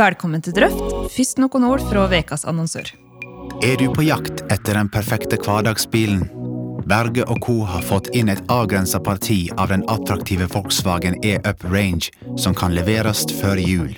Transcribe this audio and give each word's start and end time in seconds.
Velkommen 0.00 0.40
til 0.40 0.54
Drøft. 0.56 0.80
Først 1.12 1.36
noen 1.42 1.66
ord 1.68 1.84
fra 1.84 2.06
ukas 2.08 2.46
annonsør. 2.48 2.88
Er 3.60 3.76
du 3.76 3.90
på 3.92 4.06
jakt 4.06 4.40
etter 4.48 4.78
den 4.78 4.88
perfekte 4.88 5.36
hverdagsbilen? 5.36 6.24
Berge 6.88 7.28
og 7.28 7.42
Co. 7.44 7.58
har 7.68 7.84
fått 7.84 8.08
inn 8.16 8.32
et 8.32 8.40
avgrensa 8.48 9.02
parti 9.04 9.50
av 9.60 9.68
den 9.68 9.84
attraktive 9.92 10.48
Volkswagen 10.48 11.20
E-Up 11.20 11.60
Range, 11.68 12.08
som 12.40 12.56
kan 12.56 12.72
leveres 12.72 13.26
før 13.36 13.60
jul. 13.60 13.92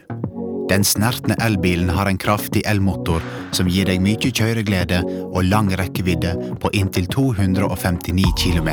Den 0.73 0.85
snertne 0.85 1.35
elbilen 1.45 1.91
har 1.93 2.09
en 2.09 2.17
kraftig 2.19 2.63
elmotor 2.65 3.21
som 3.53 3.69
gir 3.69 3.85
deg 3.85 3.99
mye 4.01 4.31
kjøreglede 4.33 5.03
og 5.27 5.45
lang 5.45 5.69
rekkevidde 5.77 6.31
på 6.63 6.71
inntil 6.73 7.05
259 7.13 8.31
km. 8.41 8.71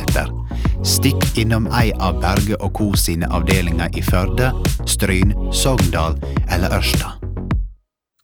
Stikk 0.87 1.27
innom 1.43 1.67
ei 1.75 1.91
av 1.99 2.21
Berge 2.23 2.55
og 2.63 2.71
Co. 2.79 2.87
sine 2.95 3.27
avdelinger 3.27 3.91
i 3.99 4.05
Førde, 4.05 4.53
Stryn, 4.87 5.35
Sogndal 5.51 6.15
eller 6.47 6.79
Ørsta. 6.79 7.17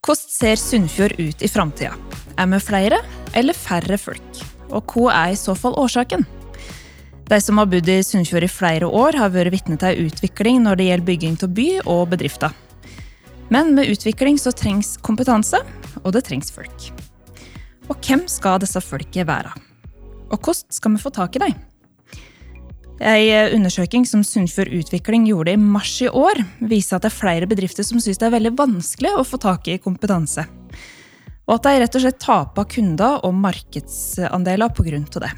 Hvordan 0.06 0.32
ser 0.38 0.56
Sunnfjord 0.62 1.20
ut 1.20 1.44
i 1.44 1.52
framtida? 1.52 1.92
Er 2.40 2.48
vi 2.56 2.64
flere 2.64 3.04
eller 3.36 3.60
færre 3.60 4.00
folk? 4.00 4.44
Og 4.72 4.88
hva 4.96 5.12
er 5.26 5.36
i 5.36 5.40
så 5.44 5.52
fall 5.52 5.76
årsaken? 5.76 6.24
De 7.28 7.42
som 7.44 7.60
har 7.60 7.68
bodd 7.68 7.92
i 7.92 8.04
Sunnfjord 8.08 8.48
i 8.48 8.56
flere 8.56 8.88
år, 8.88 9.20
har 9.20 9.36
vært 9.36 9.52
vitne 9.52 9.76
til 9.76 9.92
en 9.92 10.14
utvikling 10.14 10.64
når 10.64 10.80
det 10.80 10.94
gjelder 10.94 11.12
bygging 11.12 11.42
av 11.44 11.58
by 11.60 11.74
og 11.84 12.08
bedrifter. 12.14 12.62
Men 13.54 13.76
med 13.78 13.92
utvikling 13.94 14.40
så 14.42 14.54
trengs 14.56 14.96
kompetanse, 15.06 15.60
og 16.04 16.16
det 16.16 16.26
trengs 16.28 16.52
folk. 16.54 16.90
Og 17.90 17.98
hvem 18.02 18.26
skal 18.32 18.60
disse 18.64 18.82
folket 18.82 19.28
være? 19.30 19.54
Og 20.34 20.40
hvordan 20.40 20.74
skal 20.74 20.96
vi 20.96 21.04
få 21.04 21.14
tak 21.14 21.38
i 21.38 21.44
dem? 21.46 21.56
En 22.96 23.58
undersøking 23.58 24.06
som 24.08 24.24
Sunnfjord 24.24 24.72
Utvikling 24.72 25.26
gjorde 25.28 25.52
i 25.52 25.60
mars 25.60 25.98
i 26.02 26.08
år, 26.08 26.40
viser 26.64 26.96
at 26.96 27.04
det 27.04 27.12
er 27.12 27.18
flere 27.18 27.50
bedrifter 27.50 27.84
som 27.84 28.00
syns 28.00 28.22
det 28.22 28.30
er 28.30 28.38
veldig 28.38 28.54
vanskelig 28.56 29.12
å 29.20 29.26
få 29.28 29.40
tak 29.44 29.68
i 29.68 29.82
kompetanse. 29.84 30.46
Og 31.46 31.58
at 31.58 31.68
de 31.68 31.82
rett 31.84 31.98
og 32.00 32.06
slett 32.06 32.22
taper 32.24 32.70
kunder 32.72 33.20
og 33.28 33.36
markedsandeler 33.38 34.72
pga. 34.74 35.04
det. 35.28 35.34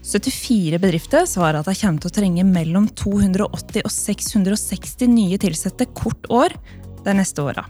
74 0.00 0.78
bedrifter 0.80 1.26
svarer 1.28 1.60
at 1.60 1.68
de 1.68 1.76
kommer 1.76 2.00
til 2.00 2.08
å 2.08 2.16
trenge 2.16 2.44
mellom 2.48 2.88
280 2.96 3.84
og 3.84 3.92
660 3.92 5.12
nye 5.12 5.36
ansatte 5.36 5.86
hvert 5.92 6.30
år 6.32 6.56
de 7.04 7.14
neste 7.16 7.42
åra. 7.44 7.66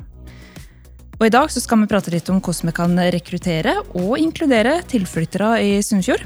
Og 1.20 1.26
I 1.26 1.32
dag 1.32 1.50
så 1.52 1.60
skal 1.60 1.82
vi 1.82 1.88
prate 1.90 2.12
litt 2.14 2.30
om 2.32 2.38
hvordan 2.40 2.70
vi 2.70 2.76
kan 2.78 3.00
rekruttere 3.12 3.74
og 3.92 4.14
inkludere 4.16 4.78
tilflyttere 4.88 5.50
i 5.60 5.74
Sunnfjord. 5.84 6.24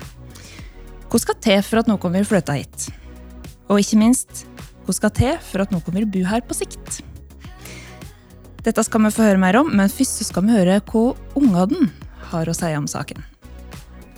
Hva 1.11 1.21
skal 1.23 1.41
til 1.43 1.65
for 1.67 1.83
at 1.83 1.91
noen 1.91 2.15
vil 2.15 2.29
flytte 2.29 2.55
hit? 2.55 2.87
Og 3.67 3.81
ikke 3.83 3.99
minst, 3.99 4.45
hva 4.87 4.95
skal 4.95 5.13
til 5.17 5.35
for 5.43 5.65
at 5.65 5.75
noen 5.75 5.99
vil 5.99 6.07
bo 6.07 6.23
her 6.29 6.45
på 6.47 6.57
sikt? 6.59 7.03
Dette 8.65 8.87
skal 8.87 9.03
vi 9.05 9.13
få 9.13 9.27
høre 9.27 9.43
mer 9.43 9.59
om, 9.61 9.69
men 9.77 9.93
først 9.93 10.23
skal 10.31 10.47
vi 10.47 10.55
høre 10.55 10.79
hva 10.89 11.05
ungene 11.37 11.91
har 12.31 12.49
å 12.49 12.57
si 12.57 12.71
om 12.79 12.87
saken. 12.89 13.19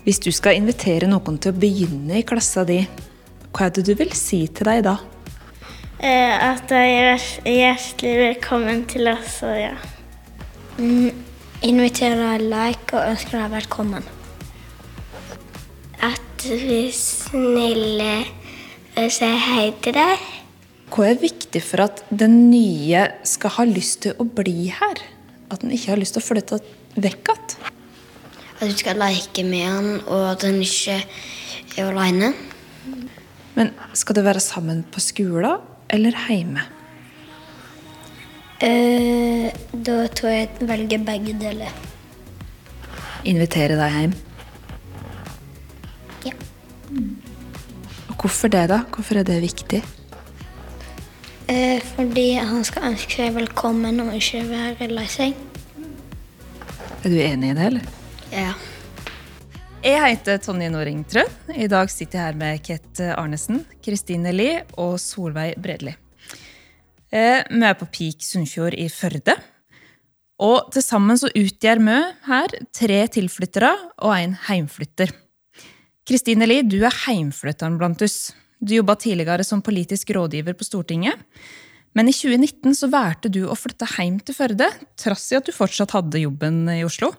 Hvis 0.05 0.20
du 0.23 0.29
skal 0.31 0.61
invitere 0.61 1.09
noen 1.11 1.41
til 1.42 1.51
å 1.51 1.59
begynne 1.59 2.20
i 2.20 2.27
klassa 2.27 2.62
di, 2.69 2.83
hva 3.51 3.67
er 3.67 3.73
det 3.75 3.89
du 3.89 3.95
vil 3.98 4.12
si 4.14 4.45
til 4.53 4.69
deg 4.69 4.84
da? 4.87 4.98
Eh, 5.97 6.52
at 6.52 6.69
jeg 6.69 6.97
er 7.16 7.22
hjertelig 7.48 8.16
velkommen 8.20 8.83
til 8.84 9.08
oss, 9.08 9.39
og 9.48 9.55
ja. 9.56 9.72
Mm, 10.77 11.08
invitere 11.64 12.34
like 12.42 12.92
og 12.92 13.14
ønske 13.14 13.33
deg 13.33 13.55
velkommen. 13.55 14.05
At 16.05 16.44
vi 16.44 16.91
snille 16.92 18.11
eh, 18.20 19.06
sier 19.08 19.39
hei 19.41 19.70
til 19.80 19.97
deg. 19.97 20.27
Hva 20.92 21.06
er 21.08 21.22
viktig 21.22 21.62
for 21.64 21.86
at 21.86 22.02
den 22.12 22.50
nye 22.50 23.06
skal 23.24 23.55
ha 23.55 23.64
lyst 23.64 24.02
til 24.05 24.20
å 24.20 24.27
bli 24.28 24.67
her? 24.69 25.00
At 25.48 25.64
den 25.64 25.72
ikke 25.72 25.94
har 25.94 26.02
lyst 26.02 26.19
til 26.19 26.20
å 26.20 26.27
flytte 26.27 26.58
vekk 27.00 27.30
igjen? 27.33 27.73
At 28.58 28.68
du 28.68 28.77
skal 28.77 29.01
leke 29.01 29.46
med 29.48 29.64
han, 29.64 29.89
og 30.05 30.28
at 30.34 30.45
han 30.45 30.61
ikke 30.61 30.98
er 31.80 31.89
alene. 31.89 32.34
Men 33.57 33.73
skal 33.96 34.20
du 34.20 34.23
være 34.28 34.45
sammen 34.45 34.84
på 34.92 35.01
skolen 35.01 35.73
eller 35.89 36.17
hjemme? 36.29 36.63
Eh, 38.64 39.51
da 39.73 39.97
tror 40.17 40.33
jeg 40.33 40.48
jeg 40.48 40.69
velger 40.69 41.05
begge 41.05 41.35
deler. 41.41 41.74
Invitere 43.27 43.77
deg 43.77 43.98
hjem? 43.98 44.14
Ja. 46.25 46.33
Og 48.08 48.14
hvorfor 48.17 48.48
det, 48.52 48.69
da? 48.73 48.80
Hvorfor 48.95 49.20
er 49.20 49.29
det 49.29 49.42
viktig? 49.42 49.83
Eh, 51.48 51.83
fordi 51.95 52.33
han 52.42 52.64
skal 52.67 52.89
ønske 52.92 53.20
seg 53.20 53.36
velkommen 53.36 54.01
og 54.02 54.14
ikke 54.17 54.42
være 54.48 54.89
lei 54.91 55.07
seg. 55.11 55.36
Er 57.05 57.13
du 57.13 57.20
enig 57.23 57.52
i 57.52 57.58
det, 57.58 57.67
eller? 57.70 57.92
Ja. 58.33 58.55
Jeg 59.86 60.01
heter 60.02 60.41
Tonje 60.42 60.67
Noring 60.67 61.05
Trøen. 61.07 61.30
I 61.55 61.69
dag 61.70 61.86
sitter 61.92 62.19
jeg 62.19 62.27
her 62.27 62.39
med 62.41 62.63
Ket 62.67 63.01
Arnesen, 63.14 63.61
Kristine 63.86 64.33
Lie 64.35 64.64
og 64.83 64.97
Solveig 64.98 65.61
Bredli. 65.63 65.92
Eh, 67.14 67.45
vi 67.47 67.63
er 67.69 67.79
på 67.79 67.86
Peak 67.95 68.27
Sunnfjord 68.27 68.75
i 68.75 68.89
Førde. 68.91 69.36
Og 70.42 70.73
til 70.75 70.83
sammen 70.83 71.14
så 71.20 71.30
utgjør 71.30 71.85
vi 71.86 72.01
her 72.27 72.58
tre 72.75 72.98
tilflyttere 73.14 73.70
og 74.02 74.17
en 74.17 74.35
heimflytter. 74.48 75.14
Kristine 76.02 76.51
Lie, 76.51 76.67
du 76.67 76.80
er 76.83 77.02
heimflytteren 77.07 77.79
blant 77.79 78.02
oss. 78.02 78.33
Du 78.58 78.75
jobba 78.75 78.98
tidligere 78.98 79.46
som 79.46 79.63
politisk 79.63 80.11
rådgiver 80.19 80.58
på 80.58 80.67
Stortinget. 80.67 81.14
Men 81.95 82.11
i 82.11 82.19
2019 82.25 82.75
så 82.75 82.91
valgte 82.91 83.30
du 83.30 83.45
å 83.46 83.55
flytte 83.55 83.86
hjem 83.95 84.19
til 84.19 84.35
Førde, 84.35 84.67
trass 84.98 85.30
i 85.30 85.39
at 85.39 85.46
du 85.46 85.55
fortsatt 85.55 85.95
hadde 85.95 86.27
jobben 86.27 86.64
i 86.75 86.83
Oslo. 86.83 87.14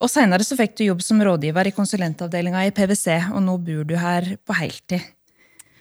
Og 0.00 0.08
Seinere 0.08 0.44
fikk 0.56 0.78
du 0.78 0.86
jobb 0.86 1.02
som 1.04 1.20
rådgiver 1.20 1.68
i 1.68 1.74
konsulentavdelinga 1.76 2.64
i 2.64 2.72
PwC, 2.72 3.18
og 3.34 3.42
nå 3.44 3.58
bor 3.60 3.84
du 3.84 3.98
her 4.00 4.32
på 4.48 4.56
heltid. 4.56 5.04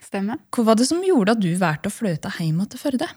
Stemmer. 0.03 0.41
Hva 0.51 0.65
var 0.67 0.79
det 0.79 0.89
som 0.89 0.99
gjorde 1.05 1.37
at 1.37 1.41
du 1.43 1.51
valgte 1.59 1.91
å 1.91 1.93
flytte 1.93 2.31
hjem 2.35 2.59
til 2.67 2.81
Førde? 2.81 3.07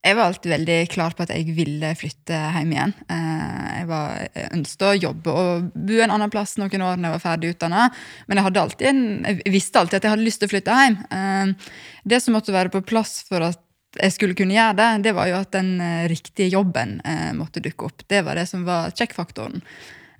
Jeg 0.00 0.16
var 0.16 0.30
alltid 0.30 0.52
veldig 0.54 0.76
klar 0.88 1.12
på 1.12 1.26
at 1.26 1.32
jeg 1.34 1.52
ville 1.52 1.90
flytte 1.98 2.32
hjem 2.32 2.70
igjen. 2.72 2.92
Eh, 3.12 3.64
jeg, 3.74 3.88
var, 3.90 4.14
jeg 4.32 4.52
ønsket 4.56 4.84
å 4.88 4.92
jobbe 4.96 5.34
og 5.36 5.66
bo 5.76 5.98
en 6.00 6.14
annen 6.14 6.32
plass 6.32 6.54
noen 6.56 6.84
år 6.86 6.96
når 6.96 7.10
jeg 7.10 7.16
var 7.18 7.24
ferdig 7.26 7.50
utdanna. 7.52 7.88
Men 8.30 8.40
jeg, 8.40 8.78
en, 8.88 9.02
jeg, 9.28 9.52
visste 9.52 9.82
alltid 9.82 9.98
at 9.98 10.06
jeg 10.08 10.14
hadde 10.14 10.24
lyst 10.24 10.40
til 10.40 10.48
å 10.48 10.54
flytte 10.54 10.78
hjem. 10.78 10.96
Eh, 11.18 11.74
det 12.08 12.22
som 12.24 12.38
måtte 12.38 12.56
være 12.56 12.72
på 12.72 12.80
plass 12.88 13.18
for 13.28 13.44
at 13.50 13.60
jeg 13.96 14.14
skulle 14.14 14.36
kunne 14.38 14.54
gjøre 14.54 14.76
det, 14.78 14.90
det 15.08 15.14
var 15.16 15.30
jo 15.30 15.38
at 15.40 15.50
den 15.56 15.72
eh, 15.82 16.04
riktige 16.10 16.50
jobben 16.52 16.98
måtte 17.38 17.62
dukke 17.64 17.88
opp. 17.88 18.04
Det 18.06 18.22
var 18.26 18.38
det 18.38 18.46
som 18.50 18.66
var 18.68 18.94
sjekkfaktoren. 18.94 19.64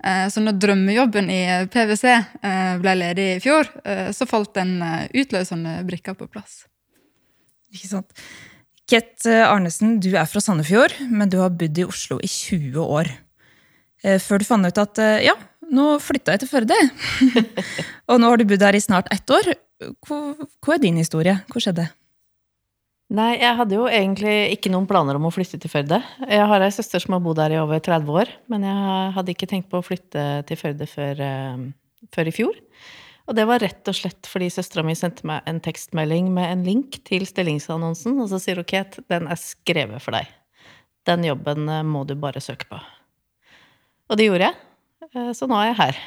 Så 0.01 0.41
når 0.41 0.57
drømmejobben 0.57 1.27
i 1.29 1.43
PwC 1.69 2.05
ble 2.81 2.93
ledig 2.97 3.27
i 3.35 3.41
fjor, 3.45 3.69
så 4.17 4.25
falt 4.25 4.55
den 4.57 4.79
utløsende 5.13 5.75
brikka 5.85 6.15
på 6.17 6.25
plass. 6.33 6.63
Ikke 7.69 7.91
sant. 7.91 8.25
Ket 8.91 9.27
eh, 9.29 9.47
Arnesen, 9.47 9.99
du 10.03 10.11
er 10.17 10.27
fra 10.27 10.43
Sandefjord, 10.43 10.97
men 11.13 11.31
du 11.31 11.39
har 11.39 11.53
bodd 11.55 11.79
i 11.79 11.87
Oslo 11.87 12.19
i 12.25 12.31
20 12.31 12.81
år. 12.83 13.11
Eh, 14.03 14.19
før 14.23 14.43
du 14.43 14.49
fant 14.49 14.67
ut 14.67 14.83
at 14.83 15.01
eh, 15.03 15.27
ja, 15.29 15.37
nå 15.71 15.93
flytta 16.03 16.35
jeg 16.35 16.43
til 16.43 16.51
Førde. 16.51 16.79
og 18.11 18.19
nå 18.19 18.33
har 18.33 18.41
du 18.41 18.49
bodd 18.51 18.67
her 18.67 18.79
i 18.79 18.83
snart 18.83 19.11
ett 19.15 19.31
år. 19.31 19.53
Hva, 20.09 20.21
hva 20.35 20.75
er 20.75 20.83
din 20.83 20.99
historie? 20.99 21.39
Hva 21.53 21.63
skjedde? 21.63 21.87
Nei, 23.11 23.33
jeg 23.41 23.57
hadde 23.59 23.75
jo 23.75 23.89
egentlig 23.91 24.35
ikke 24.55 24.71
noen 24.71 24.87
planer 24.87 25.19
om 25.19 25.25
å 25.27 25.33
flytte 25.35 25.59
til 25.59 25.73
Førde. 25.73 25.99
Jeg 26.31 26.47
har 26.47 26.63
ei 26.63 26.71
søster 26.71 27.03
som 27.03 27.17
har 27.17 27.23
bodd 27.25 27.41
her 27.43 27.57
i 27.57 27.59
over 27.59 27.81
30 27.83 28.13
år, 28.23 28.31
men 28.53 28.67
jeg 28.69 29.15
hadde 29.17 29.35
ikke 29.35 29.49
tenkt 29.51 29.67
på 29.73 29.81
å 29.81 29.85
flytte 29.85 30.27
til 30.47 30.61
Førde 30.61 30.87
før, 30.87 31.23
før 32.15 32.31
i 32.31 32.35
fjor. 32.37 32.61
Og 33.31 33.37
det 33.39 33.47
var 33.47 33.63
rett 33.63 33.87
og 33.91 33.95
slett 33.95 34.27
fordi 34.31 34.49
søstera 34.51 34.83
mi 34.87 34.97
sendte 34.99 35.27
meg 35.27 35.47
en 35.51 35.61
tekstmelding 35.63 36.31
med 36.35 36.51
en 36.51 36.65
link 36.67 37.01
til 37.07 37.27
stillingsannonsen, 37.27 38.17
og 38.19 38.31
så 38.31 38.41
sier 38.43 38.59
hun 38.59 38.67
Kate, 38.67 39.05
den 39.11 39.27
er 39.31 39.39
skrevet 39.39 40.03
for 40.03 40.15
deg. 40.15 40.31
Den 41.07 41.27
jobben 41.27 41.69
eh, 41.71 41.85
må 41.87 42.03
du 42.07 42.17
bare 42.19 42.43
søke 42.43 42.67
på. 42.71 42.81
Og 44.11 44.19
det 44.19 44.27
gjorde 44.27 44.51
jeg. 44.51 44.59
Eh, 45.11 45.31
så 45.35 45.51
nå 45.51 45.59
er 45.59 45.71
jeg 45.71 45.79
her. 45.79 46.03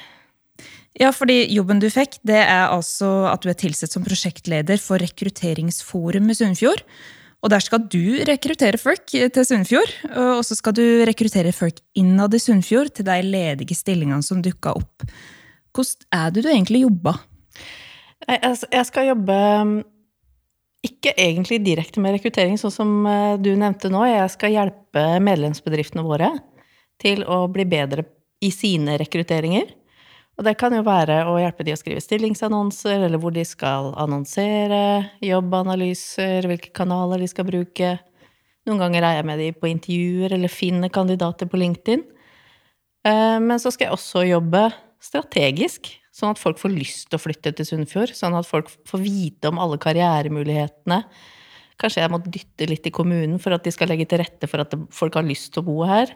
Ja, 1.02 1.10
fordi 1.16 1.40
jobben 1.50 1.82
du 1.82 1.88
fikk, 1.90 2.20
det 2.28 2.38
er 2.44 2.68
altså 2.70 3.26
at 3.32 3.42
du 3.42 3.50
er 3.50 3.58
tilsatt 3.58 3.96
som 3.96 4.06
prosjektleder 4.06 4.78
for 4.82 5.02
Rekrutteringsforum 5.02 6.30
i 6.30 6.38
Sunnfjord. 6.38 6.84
Og 7.44 7.52
der 7.52 7.64
skal 7.66 7.82
du 7.92 8.22
rekruttere 8.24 8.80
folk 8.80 9.10
til 9.12 9.46
Sunnfjord, 9.46 9.90
og 10.16 10.46
så 10.48 10.56
skal 10.56 10.76
du 10.78 10.84
rekruttere 11.04 11.52
folk 11.52 11.82
innad 12.00 12.38
i 12.38 12.40
Sunnfjord 12.40 12.94
til 12.96 13.08
de 13.10 13.18
ledige 13.26 13.76
stillingene 13.76 14.24
som 14.24 14.40
dukka 14.44 14.78
opp. 14.80 15.04
Hvordan 15.76 16.08
er 16.16 16.32
det 16.32 16.46
du 16.46 16.50
egentlig 16.54 16.86
jobber? 16.86 17.20
Jeg 18.30 18.86
skal 18.88 19.10
jobbe 19.10 19.36
um, 19.60 19.76
ikke 20.88 21.12
egentlig 21.20 21.60
direkte 21.66 22.00
med 22.00 22.16
rekruttering, 22.16 22.56
sånn 22.62 22.72
som 22.72 22.92
uh, 23.04 23.36
du 23.36 23.52
nevnte 23.60 23.92
nå. 23.92 24.06
Jeg 24.08 24.32
skal 24.38 24.56
hjelpe 24.56 25.04
medlemsbedriftene 25.26 26.06
våre 26.08 26.32
til 27.04 27.26
å 27.28 27.44
bli 27.52 27.66
bedre 27.68 28.06
i 28.44 28.54
sine 28.56 28.96
rekrutteringer. 29.02 29.68
Og 30.34 30.48
det 30.48 30.56
kan 30.58 30.74
jo 30.74 30.82
være 30.86 31.20
å 31.30 31.36
hjelpe 31.38 31.66
de 31.66 31.76
å 31.76 31.78
skrive 31.78 32.02
stillingsannonser, 32.02 33.06
eller 33.06 33.22
hvor 33.22 33.36
de 33.36 33.44
skal 33.46 33.92
annonsere, 34.02 35.12
jobbanalyser, 35.22 36.48
hvilke 36.50 36.72
kanaler 36.74 37.22
de 37.22 37.30
skal 37.30 37.46
bruke. 37.48 37.92
Noen 38.66 38.82
ganger 38.82 39.06
er 39.06 39.20
jeg 39.20 39.28
med 39.30 39.42
de 39.44 39.52
på 39.54 39.70
intervjuer 39.70 40.34
eller 40.34 40.52
finner 40.52 40.94
kandidater 40.94 41.50
på 41.52 41.60
LinkedIn. 41.62 42.02
Eh, 43.06 43.38
men 43.44 43.62
så 43.62 43.74
skal 43.74 43.90
jeg 43.90 43.98
også 43.98 44.24
jobbe 44.26 44.64
strategisk, 45.04 45.92
sånn 46.16 46.34
at 46.34 46.42
folk 46.42 46.58
får 46.62 46.74
lyst 46.74 47.10
til 47.12 47.20
å 47.20 47.22
flytte 47.22 47.54
til 47.58 47.68
Sunnfjord. 47.68 48.16
Sånn 48.18 48.38
at 48.40 48.48
folk 48.48 48.72
får 48.90 49.04
vite 49.04 49.52
om 49.52 49.62
alle 49.62 49.78
karrieremulighetene. 49.82 51.04
Kanskje 51.82 52.04
jeg 52.04 52.14
må 52.14 52.22
dytte 52.24 52.68
litt 52.70 52.88
i 52.88 52.94
kommunen 52.94 53.40
for 53.42 53.56
at 53.56 53.66
de 53.66 53.74
skal 53.74 53.90
legge 53.92 54.08
til 54.10 54.22
rette 54.22 54.48
for 54.50 54.64
at 54.64 54.74
folk 54.94 55.18
har 55.18 55.26
lyst 55.28 55.52
til 55.54 55.64
å 55.64 55.68
bo 55.68 55.78
her. 55.90 56.14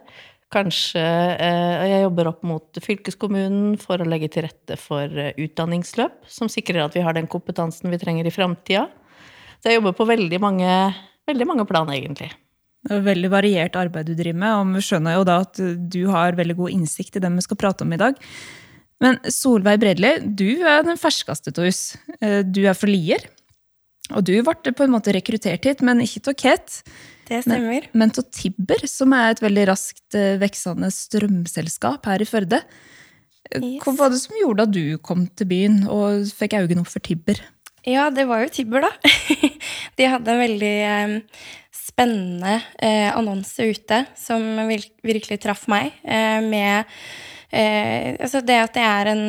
Kanskje 0.54 1.02
eh, 1.04 1.86
jeg 1.92 2.04
jobber 2.06 2.30
opp 2.30 2.44
mot 2.48 2.80
fylkeskommunen 2.80 3.76
for 3.82 4.00
å 4.00 4.08
legge 4.08 4.30
til 4.32 4.46
rette 4.46 4.78
for 4.80 5.12
eh, 5.12 5.34
utdanningsløp 5.44 6.30
som 6.32 6.48
sikrer 6.52 6.86
at 6.86 6.96
vi 6.96 7.04
har 7.04 7.18
den 7.18 7.28
kompetansen 7.28 7.92
vi 7.92 8.00
trenger 8.00 8.30
i 8.30 8.32
framtida. 8.32 8.86
Så 9.60 9.72
jeg 9.72 9.82
jobber 9.82 9.98
på 9.98 10.08
veldig 10.08 10.40
mange, 10.40 10.70
veldig 11.28 11.48
mange 11.50 11.66
plan, 11.68 11.92
egentlig. 11.92 12.30
Det 12.88 12.96
er 12.96 13.04
veldig 13.04 13.32
variert 13.34 13.76
arbeid 13.76 14.08
du 14.08 14.14
driver 14.16 14.40
med, 14.40 14.54
og 14.56 14.78
vi 14.78 14.86
skjønner 14.88 15.18
jo 15.18 15.26
da 15.28 15.42
at 15.44 15.60
du 15.92 16.02
har 16.14 16.38
veldig 16.38 16.56
god 16.62 16.76
innsikt 16.78 17.20
i 17.20 17.24
dem 17.26 17.36
vi 17.36 17.44
skal 17.44 17.60
prate 17.60 17.84
om 17.84 17.92
i 17.92 18.00
dag. 18.00 18.16
Men 19.04 19.20
Solveig 19.30 19.82
Bredli, 19.82 20.14
du 20.24 20.64
er 20.66 20.86
den 20.86 20.98
ferskeste 21.02 21.52
av 21.54 21.68
oss. 21.68 21.82
Eh, 22.22 22.40
du 22.48 22.64
er 22.66 22.78
fra 22.78 22.90
Lier. 22.90 23.28
Og 24.16 24.24
du 24.24 24.36
ble 24.40 24.74
på 24.74 24.86
en 24.86 24.94
måte 24.94 25.14
rekruttert 25.16 25.68
hit, 25.68 25.84
men 25.86 26.04
ikke 26.04 26.24
til 26.30 26.38
Ket. 26.40 26.82
Det 27.28 27.42
stemmer. 27.44 27.90
Men 27.98 28.14
til 28.16 28.24
Tibber, 28.32 28.86
som 28.88 29.16
er 29.16 29.34
et 29.34 29.44
veldig 29.44 29.66
raskt 29.68 30.16
eh, 30.16 30.38
veksende 30.40 30.90
strømselskap 30.96 32.08
her 32.08 32.24
i 32.24 32.28
Førde. 32.30 32.62
Yes. 33.52 33.84
Hva 33.84 33.94
var 33.96 34.12
det 34.12 34.22
som 34.22 34.36
gjorde 34.40 34.68
at 34.68 34.74
du 34.76 34.98
kom 35.04 35.28
til 35.40 35.48
byen 35.50 35.82
og 35.92 36.28
fikk 36.36 36.58
øynene 36.60 36.84
opp 36.84 36.92
for 36.92 37.04
Tibber? 37.04 37.40
Ja, 37.88 38.10
det 38.12 38.28
var 38.28 38.44
jo 38.44 38.52
Tibber, 38.52 38.88
da. 38.88 38.92
De 39.98 40.10
hadde 40.12 40.34
en 40.34 40.42
veldig 40.44 40.74
eh, 40.88 41.16
spennende 41.72 42.58
eh, 42.84 43.08
annonse 43.16 43.70
ute 43.72 44.04
som 44.20 44.44
virkelig 44.68 45.40
traff 45.44 45.68
meg, 45.72 45.96
eh, 46.04 46.40
med 46.44 46.88
eh, 47.52 48.16
altså 48.20 48.42
det 48.46 48.58
at 48.64 48.76
det 48.76 48.84
er 48.84 49.10
en 49.14 49.24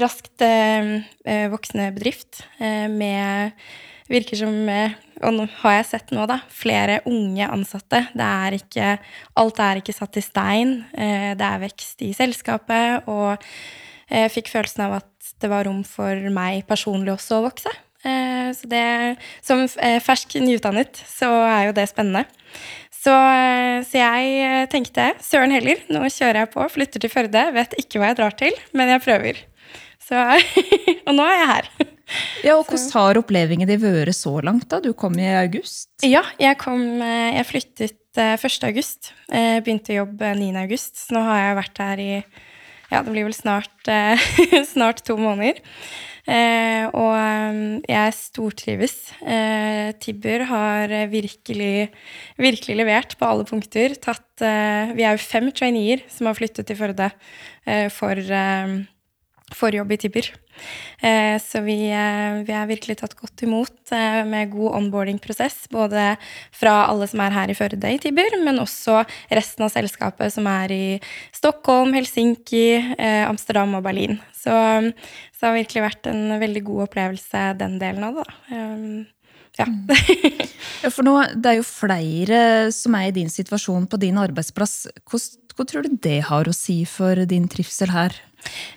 raskt 0.00 0.44
eh, 0.44 1.48
voksende 1.52 1.90
bedrift 1.96 2.44
med 2.60 3.66
Virker 4.04 4.36
som 4.36 4.52
Og 4.68 5.30
nå 5.32 5.46
har 5.62 5.78
jeg 5.78 5.86
sett 5.88 6.10
nå, 6.12 6.26
da. 6.28 6.36
Flere 6.52 6.98
unge 7.08 7.46
ansatte. 7.48 8.02
Det 8.12 8.26
er 8.26 8.56
ikke 8.58 8.88
Alt 9.40 9.62
er 9.64 9.80
ikke 9.80 9.94
satt 9.96 10.18
i 10.20 10.24
stein. 10.26 10.74
Det 10.92 11.46
er 11.46 11.62
vekst 11.62 12.04
i 12.04 12.10
selskapet, 12.12 13.08
og 13.08 13.40
jeg 14.12 14.34
fikk 14.34 14.52
følelsen 14.52 14.84
av 14.84 14.98
at 14.98 15.32
det 15.40 15.48
var 15.48 15.64
rom 15.64 15.80
for 15.88 16.28
meg 16.36 16.66
personlig 16.68 17.14
også 17.16 17.38
å 17.38 17.46
vokse. 17.46 17.72
Eh, 18.04 18.52
så 18.52 18.68
det, 18.68 19.16
som 19.44 19.64
eh, 19.64 20.00
fersk 20.04 20.36
nyutdannet, 20.44 21.00
så 21.08 21.30
er 21.48 21.68
jo 21.68 21.76
det 21.76 21.88
spennende. 21.88 22.26
Så, 23.04 23.12
eh, 23.12 23.82
så, 23.84 23.98
jeg 24.00 24.68
tenkte 24.72 25.10
søren 25.20 25.52
heller, 25.52 25.80
nå 25.92 26.06
kjører 26.08 26.44
jeg 26.44 26.52
på, 26.54 26.68
flytter 26.72 27.02
til 27.02 27.12
Førde. 27.12 27.42
Vet 27.52 27.76
ikke 27.82 28.00
hva 28.00 28.12
jeg 28.12 28.20
drar 28.20 28.36
til, 28.38 28.56
men 28.72 28.94
jeg 28.94 29.02
prøver. 29.04 29.42
Så, 30.04 30.22
og 31.08 31.12
nå 31.12 31.26
er 31.26 31.36
jeg 31.36 31.50
her. 31.50 31.68
Ja, 32.44 32.54
og 32.56 32.64
Hvordan 32.68 32.88
har 32.94 33.20
opplevingen 33.20 33.68
din 33.68 33.82
vært 33.82 34.16
så 34.16 34.32
langt? 34.44 34.68
da? 34.72 34.80
Du 34.80 34.92
kom 34.96 35.16
i 35.20 35.28
august? 35.36 35.90
Ja, 36.04 36.22
jeg, 36.40 36.56
kom, 36.60 36.80
jeg 37.00 37.44
flyttet 37.48 38.00
1. 38.20 38.58
august. 38.68 39.12
Begynte 39.28 39.96
jobb 39.96 40.20
9. 40.20 40.50
august, 40.62 41.00
så 41.00 41.16
nå 41.16 41.24
har 41.28 41.40
jeg 41.40 41.60
vært 41.60 41.84
her 41.84 42.04
i 42.04 42.10
ja, 42.92 43.00
det 43.00 43.10
blir 43.10 43.24
vel 43.26 43.34
snart, 43.34 43.88
snart 44.74 45.00
to 45.08 45.16
måneder. 45.18 45.58
Eh, 46.24 46.86
og 46.96 47.16
mm, 47.54 47.82
jeg 47.88 48.14
stortrives. 48.16 48.96
Eh, 49.20 49.92
Tibber 50.00 50.46
har 50.48 50.94
virkelig, 51.12 51.90
virkelig 52.40 52.78
levert 52.80 53.16
på 53.20 53.28
alle 53.28 53.44
punkter. 53.48 53.96
Tatt, 54.00 54.26
eh, 54.40 54.94
vi 54.96 55.04
er 55.04 55.18
jo 55.18 55.24
fem 55.24 55.50
traineer 55.52 56.06
som 56.08 56.30
har 56.30 56.38
flyttet 56.38 56.68
til 56.70 56.80
Førde 56.80 57.12
for 57.94 58.18
eh, 59.54 59.58
for 59.58 59.74
jobb 59.74 59.94
i 59.94 60.00
Tibber. 60.02 60.34
Eh, 61.00 61.36
så 61.42 61.60
vi, 61.60 61.76
eh, 61.90 62.42
vi, 62.46 62.52
er 62.54 62.68
virkelig 62.70 62.96
tatt 63.00 63.16
godt 63.18 63.44
imot 63.44 63.92
eh, 63.92 64.22
med 64.26 64.52
god 64.52 64.78
onboarding-prosess. 64.78 65.66
Både 65.72 66.14
fra 66.54 66.84
alle 66.88 67.08
som 67.10 67.22
er 67.24 67.34
her 67.34 67.52
i 67.52 67.56
Førde 67.58 67.90
i 67.90 68.00
Tibber, 68.00 68.38
men 68.44 68.62
også 68.62 69.02
resten 69.30 69.66
av 69.66 69.72
selskapet 69.74 70.34
som 70.34 70.48
er 70.50 70.74
i 70.74 70.84
Stockholm, 71.34 71.94
Helsinki, 71.96 72.94
Amsterdam 73.26 73.76
og 73.78 73.84
Berlin. 73.86 74.18
Så, 74.34 74.52
så 75.34 75.40
det 75.40 75.48
har 75.48 75.58
virkelig 75.58 75.84
vært 75.84 76.08
en 76.10 76.38
veldig 76.40 76.64
god 76.66 76.86
opplevelse, 76.88 77.46
den 77.60 77.78
delen 77.82 78.06
av 78.06 78.20
det. 78.20 78.28
Ja. 79.54 79.66
ja. 80.82 80.90
For 80.90 81.06
nå, 81.06 81.18
det 81.36 81.52
er 81.52 81.58
jo 81.60 81.66
flere 81.68 82.38
som 82.74 82.96
er 82.98 83.10
i 83.10 83.16
din 83.16 83.30
situasjon 83.32 83.88
på 83.90 84.00
din 84.02 84.18
arbeidsplass. 84.20 84.86
Hvordan, 85.04 85.40
hva 85.54 85.66
tror 85.70 85.86
du 85.86 85.98
det 86.02 86.20
har 86.30 86.48
å 86.50 86.56
si 86.56 86.80
for 86.88 87.20
din 87.30 87.46
trivsel 87.50 87.92
her? 87.94 88.16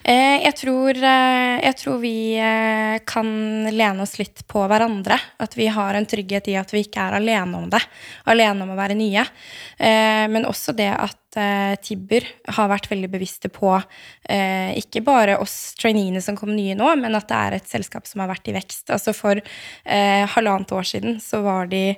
Eh, 0.08 0.40
jeg 0.44 0.54
tror, 0.56 0.96
eh, 0.96 1.58
jeg 1.62 1.76
tror, 1.80 1.98
vi 2.00 2.36
eh, 2.40 2.96
kan 3.08 3.28
lene 3.68 4.04
oss 4.04 4.16
litt 4.20 4.44
på 4.48 4.64
hverandre. 4.70 5.18
At 5.42 5.56
vi 5.58 5.68
har 5.72 5.98
en 5.98 6.08
trygghet 6.08 6.48
i 6.52 6.56
at 6.60 6.72
vi 6.74 6.84
ikke 6.86 7.04
er 7.08 7.18
alene 7.18 7.60
om 7.60 7.68
det. 7.72 7.82
Alene 8.30 8.64
om 8.64 8.72
å 8.72 8.78
være 8.78 8.96
nye. 8.98 9.24
Men 9.78 10.46
også 10.48 10.72
det 10.76 10.88
at 10.90 11.36
Tibber 11.84 12.24
har 12.56 12.70
vært 12.70 12.88
veldig 12.90 13.10
bevisste 13.12 13.50
på 13.52 13.70
ikke 14.26 15.02
bare 15.06 15.36
oss 15.38 15.76
traineene 15.78 16.22
som 16.24 16.36
kom 16.38 16.50
nye 16.56 16.74
nå, 16.78 16.88
men 16.98 17.14
at 17.14 17.28
det 17.30 17.38
er 17.38 17.56
et 17.58 17.70
selskap 17.70 18.08
som 18.10 18.24
har 18.24 18.30
vært 18.32 18.50
i 18.50 18.56
vekst. 18.56 18.88
Altså 18.94 19.14
For 19.14 19.38
halvannet 19.86 20.74
år 20.74 20.88
siden 20.88 21.20
så 21.22 21.44
var 21.46 21.70
de 21.70 21.92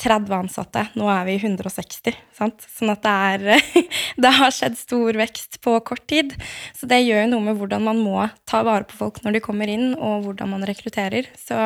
30 0.00 0.34
ansatte. 0.36 0.86
Nå 0.98 1.06
er 1.12 1.24
vi 1.28 1.36
160. 1.38 2.16
Sant? 2.34 2.66
Sånn 2.76 2.92
at 2.92 3.04
det, 3.04 3.14
er, 3.30 3.84
det 4.24 4.32
har 4.38 4.54
skjedd 4.54 4.78
stor 4.78 5.18
vekst 5.20 5.60
på 5.64 5.76
kort 5.86 6.04
tid. 6.10 6.34
Så 6.76 6.88
det 6.90 7.04
gjør 7.04 7.28
noe 7.30 7.46
med 7.48 7.58
hvordan 7.60 7.86
man 7.86 8.02
må 8.02 8.26
ta 8.48 8.64
vare 8.66 8.88
på 8.90 8.98
folk 8.98 9.22
når 9.24 9.38
de 9.38 9.44
kommer 9.44 9.70
inn, 9.70 9.92
og 9.94 10.26
hvordan 10.26 10.54
man 10.56 10.66
rekrutterer. 10.66 11.30
Så, 11.38 11.58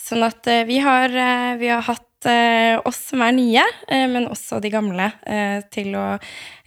sånn 0.00 0.26
at 0.26 0.50
eh, 0.50 0.66
vi 0.68 0.80
har, 0.82 1.10
eh, 1.10 1.54
vi 1.60 1.70
har 1.72 1.86
hatt 1.86 2.05
eh, 2.24 2.80
oss 2.88 3.02
som 3.10 3.20
er 3.20 3.34
nye, 3.36 3.62
eh, 3.92 4.06
men 4.08 4.28
også 4.32 4.56
de 4.64 4.70
gamle, 4.72 5.10
eh, 5.28 5.60
til 5.68 5.92
å 5.98 6.04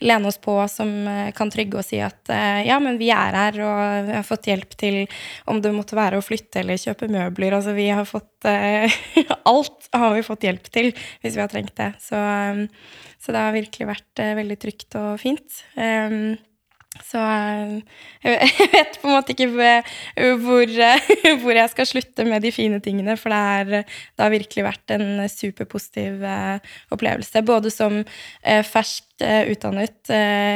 lene 0.05 0.29
oss 0.29 0.37
på 0.37 0.53
som 0.69 0.91
kan 1.35 1.49
trygge 1.51 1.79
og 1.79 1.83
si 1.83 1.97
at 1.99 2.29
ja, 2.63 2.77
men 2.79 2.95
vi 3.01 3.09
er 3.11 3.35
her, 3.35 3.57
og 3.65 4.07
vi 4.07 4.13
har 4.15 4.23
fått 4.23 4.47
hjelp 4.47 4.77
til 4.79 4.99
om 5.49 5.59
det 5.59 5.73
måtte 5.75 5.97
være 5.97 6.21
å 6.21 6.23
flytte 6.23 6.61
eller 6.61 6.79
kjøpe 6.79 7.09
møbler. 7.11 7.57
Altså 7.57 7.73
vi 7.75 7.89
har 7.91 8.07
fått 8.07 8.47
Alt 9.51 9.89
har 9.91 10.13
vi 10.15 10.23
fått 10.23 10.45
hjelp 10.47 10.69
til 10.71 10.93
hvis 10.95 11.35
vi 11.35 11.43
har 11.43 11.51
trengt 11.51 11.75
det. 11.75 11.91
Så, 11.99 12.15
så 13.19 13.35
det 13.35 13.43
har 13.43 13.57
virkelig 13.57 13.89
vært 13.89 14.23
veldig 14.39 14.59
trygt 14.63 14.95
og 15.01 15.17
fint. 15.19 15.65
Så 17.05 17.19
eh, 17.21 17.79
jeg 18.25 18.69
vet 18.73 18.97
på 19.01 19.09
en 19.09 19.15
måte 19.15 19.33
ikke 19.33 19.49
hvor, 19.51 20.73
hvor, 21.41 21.55
jeg 21.55 21.71
skal 21.73 21.89
slutte 21.89 22.25
med 22.27 22.43
de 22.45 22.51
fine 22.53 22.79
tingene, 22.83 23.15
for 23.19 23.33
det, 23.33 23.39
er, 23.39 23.93
det 24.17 24.25
har 24.25 24.33
virkelig 24.33 24.65
vært 24.67 24.95
en 24.95 25.23
superpositiv 25.31 26.23
eh, 26.25 26.73
opplevelse. 26.95 27.43
Både 27.47 27.73
som 27.73 28.01
eh, 28.01 28.63
ferskt 28.65 29.07
utdannet 29.19 30.07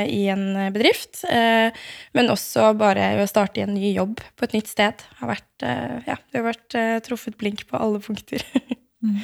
i 0.07 0.21
en 0.31 0.69
bedrift, 0.71 1.25
men 1.27 2.29
også 2.31 2.69
bare 2.79 3.09
å 3.19 3.25
starte 3.27 3.59
i 3.59 3.65
en 3.65 3.73
ny 3.75 3.89
jobb 3.91 4.21
på 4.39 4.45
et 4.47 4.55
nytt 4.55 4.71
sted. 4.71 5.03
Har 5.19 5.33
vært, 5.33 5.65
ja, 6.07 6.15
det 6.15 6.39
har 6.39 6.45
vært 6.47 6.77
truffet 7.03 7.35
blink 7.41 7.65
på 7.67 7.81
alle 7.81 7.99
punkter. 8.03 8.47
Mm. 9.03 9.17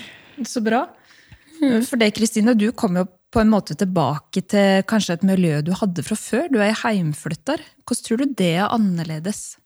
Så 0.44 0.60
bra. 0.60 0.82
For 1.88 1.96
det, 1.96 2.10
Kristine, 2.18 2.52
du 2.52 2.66
kom 2.76 2.98
jo 3.00 3.06
på 3.30 3.42
en 3.44 3.52
måte 3.52 3.78
tilbake 3.78 4.42
til 4.50 4.84
kanskje 4.90 5.20
et 5.20 5.26
miljø 5.28 5.62
du 5.66 5.74
hadde 5.78 6.06
fra 6.06 6.18
før? 6.18 6.48
Du 6.50 6.60
er 6.64 6.78
heimflytter. 6.84 7.62
Hvordan 7.86 8.06
tror 8.06 8.22
du 8.22 8.38
det 8.38 8.54
er 8.58 8.70
annerledes? 8.74 9.58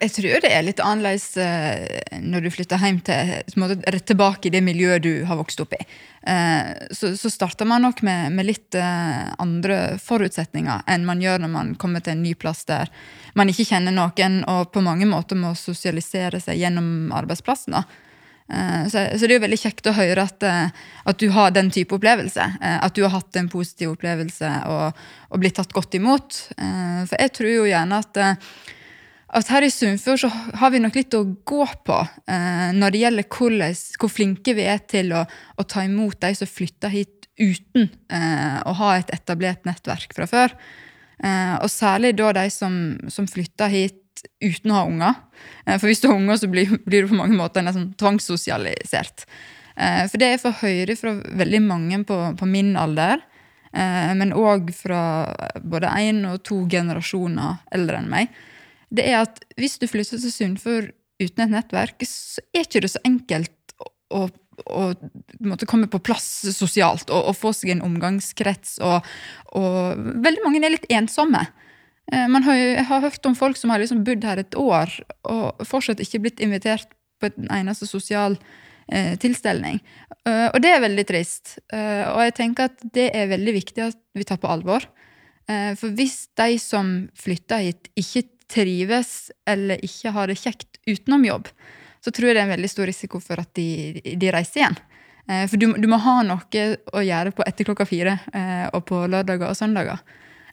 Jeg 0.00 0.14
tror 0.14 0.40
det 0.40 0.48
er 0.48 0.62
litt 0.64 0.80
annerledes 0.80 1.26
eh, 1.36 2.20
når 2.24 2.46
du 2.46 2.52
flytter 2.54 2.80
hjem 2.80 3.02
til, 3.04 3.34
rett 3.52 4.06
tilbake 4.08 4.48
i 4.48 4.52
det 4.54 4.62
miljøet 4.64 5.04
du 5.04 5.26
har 5.28 5.36
vokst 5.36 5.60
opp 5.60 5.74
i. 5.76 5.80
Eh, 6.24 6.70
så, 6.96 7.12
så 7.20 7.28
starter 7.28 7.68
man 7.68 7.84
nok 7.84 8.00
med, 8.06 8.32
med, 8.32 8.48
litt 8.48 8.78
eh, 8.80 9.26
andre 9.44 9.98
forutsetninger 10.00 10.86
enn 10.88 11.04
man 11.04 11.20
gjør 11.20 11.44
når 11.44 11.52
man 11.52 11.74
kommer 11.80 12.00
til 12.00 12.16
en 12.16 12.24
ny 12.24 12.32
plass 12.32 12.64
der 12.70 12.88
man 13.36 13.52
ikke 13.52 13.68
kjenner 13.74 13.92
noen 13.92 14.40
og 14.48 14.72
på 14.72 14.80
mange 14.84 15.04
måter 15.08 15.36
må 15.36 15.52
sosialisere 15.52 16.40
seg 16.40 16.62
gjennom 16.62 17.12
arbeidsplassen. 17.20 17.76
da. 17.76 17.84
Eh, 18.50 18.88
så, 18.88 19.18
så, 19.18 19.26
det 19.26 19.34
er 19.34 19.38
jo 19.38 19.44
veldig 19.44 19.60
kjekt 19.60 19.86
å 19.86 19.94
høre 19.94 20.24
at, 20.26 20.42
eh, 20.46 20.82
at, 21.04 21.20
du 21.22 21.30
har 21.34 21.54
den 21.54 21.70
type 21.74 21.94
opplevelse. 21.94 22.46
Eh, 22.58 22.78
at 22.82 22.96
du 22.96 23.04
har 23.04 23.14
hatt 23.14 23.38
en 23.38 23.50
positiv 23.52 23.94
opplevelse 23.94 24.50
og, 24.70 25.00
og 25.30 25.42
blitt 25.42 25.58
tatt 25.60 25.74
godt 25.76 25.94
imot. 25.98 26.42
For 26.58 27.16
jeg 27.16 27.34
tror 27.36 27.52
jo 27.52 27.68
gjerne 27.68 28.00
at, 28.02 28.20
at 29.40 29.52
her 29.54 29.66
i 29.66 29.70
Sunnfjord 29.70 30.24
så 30.24 30.30
har 30.62 30.74
vi 30.74 30.82
nok 30.82 30.98
litt 30.98 31.14
å 31.14 31.22
gå 31.46 31.66
på 31.86 31.98
når 32.26 32.92
det 32.92 33.02
gjelder 33.04 33.28
hvor, 33.30 33.54
hvor 34.02 34.12
flinke 34.12 34.54
vi 34.58 34.66
er 34.66 34.82
til 34.90 35.14
å, 35.14 35.24
å, 35.54 35.66
ta 35.68 35.84
imot 35.86 36.18
de 36.22 36.32
som 36.38 36.50
flytter 36.50 36.92
hit 36.94 37.28
uten 37.40 37.86
å 38.66 38.74
ha 38.82 38.90
et 38.98 39.12
etablert 39.14 39.64
nettverk 39.68 40.12
fra 40.16 40.26
før. 40.28 40.56
Og 41.62 41.70
særlig 41.72 42.16
da 42.18 42.34
de 42.36 42.46
som, 42.52 42.74
som 43.12 43.28
flytter 43.30 43.72
hit 43.72 44.00
uten 44.42 44.72
å 44.72 44.78
ha 44.78 44.84
unger. 44.88 45.16
Eh, 45.66 45.78
for 45.78 45.88
hvis 45.90 46.02
du 46.02 46.08
har 46.10 46.18
unger, 46.18 46.40
så 46.40 46.50
blir, 46.50 46.76
blir 46.86 47.04
du 47.04 47.12
på 47.12 47.18
mange 47.18 47.38
måter 47.38 47.64
nesten 47.64 47.92
tvangssosialisert. 48.00 49.26
Eh, 49.76 50.04
for 50.10 50.20
det 50.20 50.34
jeg 50.34 50.42
får 50.44 50.58
høre 50.62 50.96
fra 50.98 51.14
veldig 51.42 51.62
mange 51.64 52.02
på, 52.08 52.18
på 52.38 52.48
min 52.48 52.74
alder, 52.80 53.22
eh, 53.72 54.12
men 54.18 54.36
òg 54.36 54.72
fra 54.76 55.02
både 55.62 55.92
én 56.02 56.24
og 56.30 56.42
to 56.46 56.62
generasjoner 56.70 57.62
eldre 57.76 58.02
enn 58.02 58.10
meg, 58.12 58.34
det 58.90 59.06
er 59.06 59.22
at 59.22 59.38
hvis 59.60 59.78
du 59.78 59.86
flytter 59.86 60.18
til 60.18 60.34
Sunnfjord 60.34 60.90
uten 61.20 61.44
et 61.44 61.54
nettverk, 61.54 62.02
så 62.08 62.42
er 62.50 62.64
ikke 62.64 62.82
det 62.82 62.90
så 62.94 63.02
enkelt 63.06 63.74
å, 64.10 64.24
å 64.66 64.84
måtte 65.46 65.68
komme 65.68 65.88
på 65.90 66.00
plass 66.02 66.26
sosialt 66.56 67.12
og, 67.12 67.30
og 67.30 67.38
få 67.38 67.52
seg 67.56 67.74
en 67.74 67.84
omgangskrets. 67.86 68.78
Og, 68.84 69.06
og, 69.56 70.00
veldig 70.24 70.44
mange 70.44 70.62
er 70.64 70.74
litt 70.74 70.88
ensomme. 70.90 71.44
Eh, 72.12 72.26
man 72.28 72.42
har, 72.42 72.56
jeg 72.58 72.86
har 72.88 73.04
hørt 73.04 73.26
om 73.28 73.36
folk 73.38 73.58
som 73.58 73.70
har 73.70 73.82
liksom 73.82 74.02
bodd 74.06 74.24
her 74.26 74.42
et 74.42 74.56
år 74.58 74.92
og 75.30 75.62
fortsatt 75.66 76.02
ikke 76.02 76.24
blitt 76.24 76.42
invitert 76.42 76.90
på 77.20 77.30
en 77.30 77.50
eneste 77.60 77.86
sosial 77.86 78.36
eh, 78.90 79.14
tilstelning. 79.20 79.80
Uh, 80.26 80.48
og 80.50 80.60
det 80.64 80.72
er 80.74 80.82
veldig 80.84 81.06
trist. 81.08 81.58
Uh, 81.72 82.04
og 82.14 82.24
jeg 82.26 82.36
tenker 82.40 82.70
at 82.70 82.82
det 82.96 83.10
er 83.16 83.30
veldig 83.30 83.54
viktig 83.56 83.84
at 83.86 83.98
vi 84.16 84.26
tar 84.28 84.40
på 84.42 84.50
alvor. 84.50 84.84
Uh, 85.48 85.72
for 85.78 85.92
hvis 85.96 86.26
de 86.38 86.58
som 86.60 86.94
flytter 87.18 87.66
hit, 87.68 87.90
ikke 87.98 88.26
trives 88.50 89.30
eller 89.48 89.80
ikke 89.86 90.12
har 90.16 90.30
det 90.30 90.40
kjekt 90.40 90.80
utenom 90.88 91.24
jobb, 91.28 91.50
så 92.02 92.12
tror 92.12 92.30
jeg 92.30 92.36
det 92.36 92.42
er 92.42 92.48
en 92.48 92.56
veldig 92.56 92.72
stor 92.72 92.88
risiko 92.90 93.20
for 93.22 93.40
at 93.42 93.52
de, 93.54 94.00
de 94.18 94.32
reiser 94.32 94.64
igjen. 94.64 94.80
For 95.46 95.60
du, 95.60 95.68
du, 95.78 95.84
må 95.86 96.00
ha 96.02 96.14
noe 96.26 96.62
å 96.96 97.02
gjøre 97.04 97.30
på 97.36 97.44
etter 97.46 97.68
klokka 97.68 97.84
fire 97.86 98.16
og 98.72 98.80
på 98.88 99.02
lørdager 99.12 99.52
og 99.52 99.54
søndager. 99.54 100.00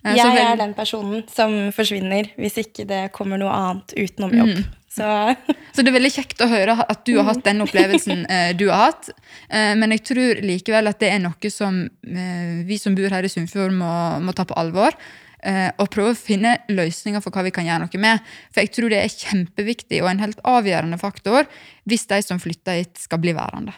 Jeg 0.03 0.29
vel... 0.29 0.41
er 0.43 0.59
den 0.59 0.73
personen 0.77 1.23
som 1.31 1.55
forsvinner 1.75 2.29
hvis 2.37 2.59
ikke 2.61 2.85
det 2.89 3.07
kommer 3.15 3.39
noe 3.41 3.53
annet 3.53 3.95
utenom 3.97 4.35
jobb. 4.35 4.53
Mm. 4.59 4.65
Så. 4.97 5.35
så. 5.73 5.83
det 5.83 5.91
er 5.91 5.97
veldig 5.97 6.13
kjekt 6.13 6.41
å 6.41 6.49
høre 6.49 6.77
at 6.81 7.03
du 7.05 7.15
har 7.19 7.29
hatt 7.29 7.43
den 7.45 7.61
opplevelsen 7.65 8.25
eh, 8.33 8.49
du 8.57 8.67
har 8.71 8.89
hatt. 8.89 9.11
Eh, 9.49 9.73
men 9.77 9.93
jeg 9.95 10.05
tror 10.11 10.41
likevel 10.45 10.91
at 10.91 10.99
det 11.03 11.13
er 11.13 11.23
noe 11.23 11.53
som 11.53 11.83
eh, 11.85 12.59
vi 12.67 12.79
som 12.81 12.97
bor 12.97 13.13
her 13.13 13.25
i 13.25 13.31
Sunnfjord, 13.31 13.75
må, 13.77 13.93
må, 14.23 14.35
ta 14.37 14.47
på 14.47 14.57
alvor. 14.57 14.97
Eh, 15.45 15.69
og 15.77 15.91
prøve 15.93 16.15
å 16.15 16.17
finne 16.17 16.55
løsninger 16.71 17.21
for 17.21 17.35
hva 17.35 17.45
vi 17.45 17.53
kan 17.55 17.67
gjøre 17.67 17.85
noe 17.85 18.01
med. 18.01 18.31
For 18.51 18.65
jeg 18.65 18.73
tror 18.77 18.93
det 18.93 19.03
er 19.03 19.17
kjempeviktig 19.25 20.01
og 20.03 20.11
en 20.13 20.23
helt 20.25 20.41
avgjørende 20.47 21.01
faktor 21.01 21.45
hvis 21.87 22.07
de 22.09 22.23
som 22.25 22.41
flytter 22.41 22.81
hit, 22.81 22.95
skal 23.01 23.21
bli 23.21 23.35
værende. 23.37 23.75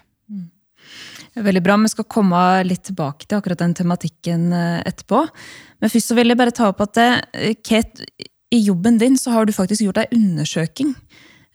Veldig 1.40 1.62
bra. 1.64 1.78
Vi 1.78 1.94
skal 1.94 2.08
komme 2.12 2.42
litt 2.68 2.84
tilbake 2.90 3.28
til 3.28 3.40
akkurat 3.40 3.62
den 3.62 3.76
tematikken 3.78 4.52
eh, 4.56 4.82
etterpå. 4.90 5.24
Men 5.80 5.92
først 5.92 6.12
så 6.12 6.18
vil 6.18 6.32
jeg 6.32 6.40
bare 6.40 6.56
ta 6.56 6.68
opp 6.72 6.82
at 6.84 7.00
eh, 7.00 7.54
Kate, 7.64 8.08
i 8.50 8.60
jobben 8.66 8.98
din 9.00 9.16
så 9.20 9.36
har 9.36 9.46
du 9.46 9.54
faktisk 9.56 9.86
gjort 9.86 10.02
ei 10.02 10.10
undersøking. 10.18 10.92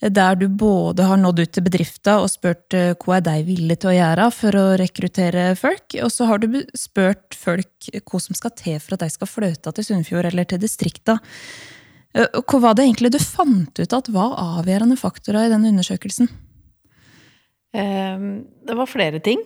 Eh, 0.00 0.08
der 0.14 0.38
du 0.40 0.46
både 0.48 1.04
har 1.08 1.20
nådd 1.20 1.42
ut 1.42 1.52
til 1.56 1.66
bedrifter 1.66 2.22
og 2.22 2.32
spurt 2.32 2.76
hva 3.02 3.18
er 3.18 3.26
de 3.26 3.36
villige 3.50 3.82
til 3.82 3.92
å 3.92 3.96
gjøre 3.98 4.30
for 4.32 4.60
å 4.60 4.64
rekruttere 4.80 5.50
folk, 5.60 5.98
og 6.00 6.12
så 6.14 6.30
har 6.30 6.40
du 6.40 6.62
spurt 6.78 7.36
folk 7.36 7.90
hva 8.00 8.22
som 8.22 8.38
skal 8.38 8.54
til 8.56 8.80
for 8.80 8.96
at 8.96 9.04
de 9.04 9.12
skal 9.12 9.30
flytte 9.30 9.74
til 9.76 9.88
Sunnfjord 9.90 10.30
eller 10.30 10.48
til 10.48 10.62
distriktene. 10.62 11.20
Hva 12.14 12.58
var 12.62 12.76
det 12.78 12.84
egentlig 12.86 13.10
du 13.10 13.18
fant 13.18 13.74
ut 13.74 13.94
at 13.96 14.08
var 14.14 14.36
avgjørende 14.38 14.94
faktorer 14.96 15.48
i 15.48 15.50
den 15.50 15.66
undersøkelsen? 15.72 16.28
Ehm, 17.74 18.44
det 18.62 18.76
var 18.78 18.86
flere 18.86 19.18
ting. 19.18 19.42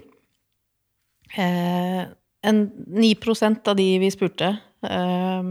Eh, 1.37 2.07
en 2.49 2.71
9% 2.87 3.69
av 3.69 3.77
de 3.77 3.89
vi 3.99 4.11
spurte, 4.11 4.57
eh, 4.89 5.43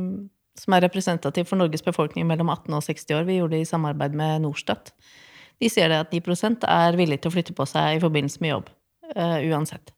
som 0.58 0.74
er 0.74 0.82
representativ 0.82 1.46
for 1.50 1.60
Norges 1.60 1.86
befolkning 1.86 2.26
mellom 2.28 2.50
18 2.50 2.74
og 2.74 2.84
60 2.84 3.20
år, 3.20 3.28
vi 3.28 3.38
gjorde 3.38 3.58
det 3.58 3.66
i 3.66 3.70
samarbeid 3.70 4.16
med 4.18 4.42
Norstat, 4.42 4.94
de 5.62 5.70
sier 5.70 5.90
det 5.90 6.02
at 6.06 6.12
9 6.14 6.66
er 6.70 6.98
villige 6.98 7.24
til 7.24 7.32
å 7.32 7.36
flytte 7.36 7.56
på 7.58 7.66
seg 7.66 7.98
i 7.98 8.02
forbindelse 8.02 8.42
med 8.42 8.54
jobb. 8.56 8.68
Eh, 9.16 9.40
uansett. 9.50 9.94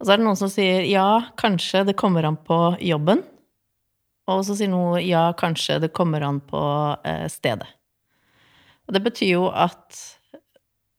Og 0.00 0.06
så 0.06 0.14
er 0.14 0.18
det 0.18 0.26
noen 0.26 0.38
som 0.38 0.50
sier 0.50 0.86
ja, 0.88 1.30
kanskje 1.38 1.84
det 1.86 1.98
kommer 1.98 2.26
an 2.26 2.36
på 2.36 2.58
jobben. 2.82 3.22
Og 4.30 4.42
så 4.46 4.56
sier 4.58 4.70
noen 4.72 5.02
ja, 5.04 5.28
kanskje 5.38 5.78
det 5.82 5.92
kommer 5.94 6.24
an 6.26 6.40
på 6.46 6.58
uh, 6.58 7.28
stedet. 7.30 7.68
Og 8.88 8.96
det 8.96 9.02
betyr 9.04 9.30
jo 9.36 9.44
at 9.54 9.98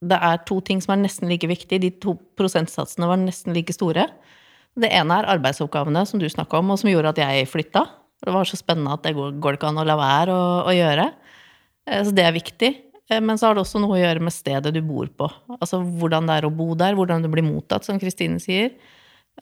det 0.09 0.19
er 0.19 0.41
to 0.47 0.59
ting 0.65 0.81
som 0.83 0.95
er 0.95 1.03
nesten 1.03 1.29
like 1.31 1.47
viktige. 1.49 1.81
De 1.81 1.91
to 2.03 2.15
prosentsatsene 2.39 3.09
var 3.09 3.19
nesten 3.21 3.55
like 3.55 3.73
store. 3.75 4.07
Det 4.79 4.89
ene 4.89 5.19
er 5.19 5.29
arbeidsoppgavene 5.35 6.05
som 6.09 6.21
du 6.21 6.25
snakka 6.29 6.59
om, 6.59 6.73
og 6.73 6.81
som 6.81 6.89
gjorde 6.89 7.13
at 7.13 7.21
jeg 7.21 7.49
flytta. 7.51 7.85
Det 8.23 8.31
var 8.33 8.47
så 8.47 8.57
spennende 8.57 8.95
at 8.95 9.03
det 9.05 9.13
går, 9.17 9.35
går 9.43 9.53
det 9.53 9.59
ikke 9.59 9.69
an 9.69 9.83
å 9.83 9.85
la 9.87 9.99
være 9.99 10.33
å, 10.33 10.47
å, 10.69 10.73
gjøre. 10.73 11.09
Eh, 11.89 12.01
så 12.07 12.15
det 12.15 12.25
er 12.25 12.35
viktig. 12.35 12.71
Eh, 13.11 13.21
men 13.21 13.39
så 13.39 13.49
har 13.49 13.57
det 13.57 13.65
også 13.65 13.81
noe 13.83 13.97
å 13.97 14.01
gjøre 14.01 14.23
med 14.23 14.35
stedet 14.35 14.73
du 14.73 14.81
bor 14.85 15.11
på. 15.11 15.29
Altså 15.59 15.81
hvordan 15.83 16.29
det 16.29 16.39
er 16.39 16.47
å 16.47 16.53
bo 16.55 16.71
der, 16.79 16.97
hvordan 16.97 17.25
du 17.25 17.29
blir 17.33 17.45
mottatt, 17.45 17.85
som 17.85 17.99
Kristine 18.01 18.39
sier. 18.43 18.73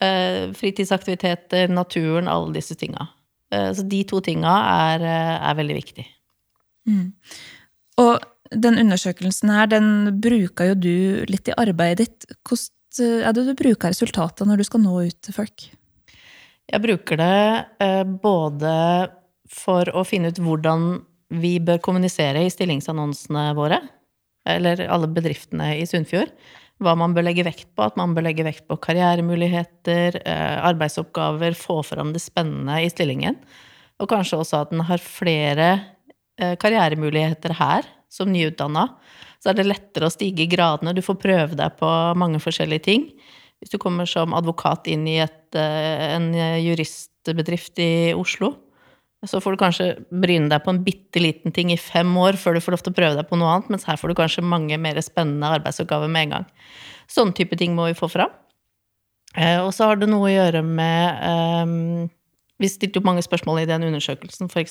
Eh, 0.02 0.50
fritidsaktiviteter, 0.58 1.72
naturen, 1.72 2.32
alle 2.32 2.56
disse 2.58 2.78
tinga. 2.80 3.10
Så 3.52 3.84
de 3.84 3.98
to 4.08 4.22
tinga 4.24 4.52
er, 4.88 5.02
er 5.04 5.56
veldig 5.58 5.76
viktige. 5.76 6.06
Mm. 6.88 7.10
Og 8.00 8.14
den 8.52 8.80
undersøkelsen 8.82 9.52
her, 9.54 9.70
den 9.72 10.20
bruker 10.22 10.72
jo 10.72 10.80
du 10.80 10.96
litt 11.32 11.48
i 11.48 11.56
arbeidet 11.60 12.04
ditt. 12.04 12.40
Hvordan 12.48 13.24
er 13.24 13.36
det 13.36 13.46
du 13.48 13.54
bruker 13.56 13.94
resultatene 13.94 14.52
når 14.52 14.62
du 14.62 14.68
skal 14.68 14.84
nå 14.84 14.96
ut 15.08 15.20
til 15.24 15.36
folk? 15.36 15.68
Jeg 16.72 16.84
bruker 16.84 17.20
det 17.20 17.38
eh, 17.84 18.04
både 18.04 18.74
for 19.52 19.88
å 19.96 20.04
finne 20.08 20.32
ut 20.32 20.40
hvordan 20.40 20.92
vi 21.42 21.58
bør 21.64 21.80
kommunisere 21.84 22.44
i 22.44 22.52
stillingsannonsene 22.52 23.52
våre, 23.56 23.80
eller 24.48 24.84
alle 24.92 25.08
bedriftene 25.12 25.74
i 25.80 25.88
Sunnfjord. 25.88 26.32
Hva 26.82 26.96
man 26.98 27.14
bør 27.16 27.28
legge 27.28 27.46
vekt 27.46 27.70
på. 27.78 27.86
At 27.86 27.98
man 28.00 28.16
bør 28.18 28.26
legge 28.26 28.44
vekt 28.48 28.66
på 28.68 28.80
karrieremuligheter, 28.84 30.18
eh, 30.26 30.58
arbeidsoppgaver, 30.66 31.56
få 31.56 31.80
fram 31.86 32.12
det 32.16 32.24
spennende 32.24 32.82
i 32.84 32.92
stillingen. 32.92 33.38
Og 34.02 34.10
kanskje 34.12 34.42
også 34.42 34.64
at 34.66 34.72
den 34.74 34.84
har 34.90 35.04
flere 35.04 35.70
eh, 36.42 36.56
karrieremuligheter 36.60 37.56
her 37.62 37.88
som 38.12 38.32
nyutdanna, 38.32 38.88
så 39.42 39.52
er 39.52 39.58
det 39.58 39.70
lettere 39.70 40.10
å 40.10 40.14
stige 40.14 40.46
i 40.46 40.50
gradene. 40.52 40.94
Du 40.94 41.02
får 41.06 41.20
prøve 41.22 41.58
deg 41.58 41.78
på 41.80 41.92
mange 42.20 42.42
forskjellige 42.44 42.86
ting. 42.90 43.08
Hvis 43.62 43.72
du 43.74 43.80
kommer 43.82 44.10
som 44.10 44.36
advokat 44.38 44.90
inn 44.92 45.08
i 45.08 45.22
et, 45.24 45.56
eh, 45.56 46.18
en 46.18 46.34
juristbedrift 46.36 47.80
i 47.80 48.12
Oslo, 48.18 48.56
så 49.22 49.38
får 49.38 49.54
du 49.54 49.62
kanskje 49.62 49.88
bryne 50.10 50.50
deg 50.50 50.64
på 50.66 50.74
en 50.74 50.82
bitte 50.82 51.22
liten 51.22 51.54
ting 51.54 51.70
i 51.70 51.78
fem 51.78 52.10
år 52.18 52.40
før 52.42 52.58
du 52.58 52.64
får 52.64 52.74
lov 52.74 52.84
til 52.86 52.94
å 52.94 52.98
prøve 52.98 53.18
deg 53.20 53.28
på 53.30 53.38
noe 53.38 53.52
annet, 53.54 53.70
mens 53.70 53.86
her 53.86 54.00
får 54.02 54.10
du 54.10 54.18
kanskje 54.18 54.46
mange 54.46 54.80
mer 54.82 54.98
spennende 55.06 55.52
arbeidsoppgaver 55.60 56.10
med 56.10 56.26
en 56.26 56.34
gang. 56.38 56.48
Sånne 57.12 57.38
type 57.38 57.58
ting 57.60 57.76
må 57.78 57.86
vi 57.92 57.98
få 57.98 58.10
fram. 58.10 58.34
Eh, 59.38 59.60
og 59.62 59.70
så 59.76 59.92
har 59.92 60.02
det 60.02 60.10
noe 60.10 60.26
å 60.26 60.34
gjøre 60.34 60.60
med 60.66 61.22
um, 61.64 62.10
Vi 62.60 62.68
stilte 62.68 63.00
jo 63.00 63.06
mange 63.08 63.24
spørsmål 63.24 63.62
i 63.62 63.70
den 63.70 63.86
undersøkelsen, 63.88 64.50
hva 64.52 64.66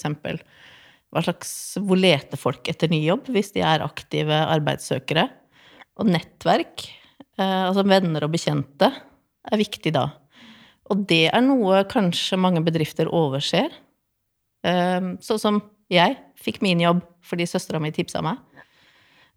slags, 1.18 1.52
hvor 1.82 1.98
leter 1.98 2.38
folk 2.38 2.68
etter 2.70 2.90
ny 2.92 3.00
jobb 3.02 3.30
hvis 3.34 3.50
de 3.56 3.64
er 3.66 3.82
aktive 3.82 4.36
arbeidssøkere? 4.46 5.26
Og 6.00 6.08
nettverk, 6.08 6.86
eh, 7.38 7.62
altså 7.66 7.84
venner 7.88 8.24
og 8.26 8.34
bekjente, 8.34 8.92
er 9.50 9.60
viktig 9.60 9.92
da. 9.96 10.06
Og 10.90 11.04
det 11.10 11.26
er 11.30 11.42
noe 11.44 11.82
kanskje 11.90 12.38
mange 12.38 12.62
bedrifter 12.66 13.08
overser. 13.10 13.70
Sånn 14.60 15.40
som 15.40 15.60
jeg 15.88 16.16
fikk 16.36 16.58
min 16.64 16.82
jobb 16.82 16.98
fordi 17.24 17.46
søstera 17.48 17.80
mi 17.80 17.92
tipsa 17.94 18.20
meg. 18.24 18.40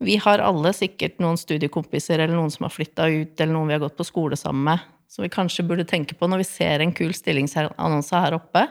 Vi 0.04 0.18
har 0.20 0.42
alle 0.44 0.74
sikkert 0.76 1.22
noen 1.24 1.38
studiekompiser 1.40 2.20
eller 2.20 2.36
noen 2.36 2.52
som 2.52 2.66
har 2.68 2.74
flytta 2.74 3.08
ut, 3.08 3.36
eller 3.38 3.54
noen 3.54 3.70
vi 3.70 3.76
har 3.78 3.84
gått 3.84 3.96
på 4.00 4.08
skole 4.08 4.36
sammen 4.40 4.66
med, 4.68 4.82
som 5.08 5.24
vi 5.24 5.32
kanskje 5.32 5.66
burde 5.68 5.86
tenke 5.88 6.18
på 6.18 6.28
når 6.28 6.42
vi 6.42 6.50
ser 6.50 6.84
en 6.84 6.94
kul 6.96 7.14
stillingsannonse 7.16 8.24
her 8.26 8.36
oppe, 8.36 8.66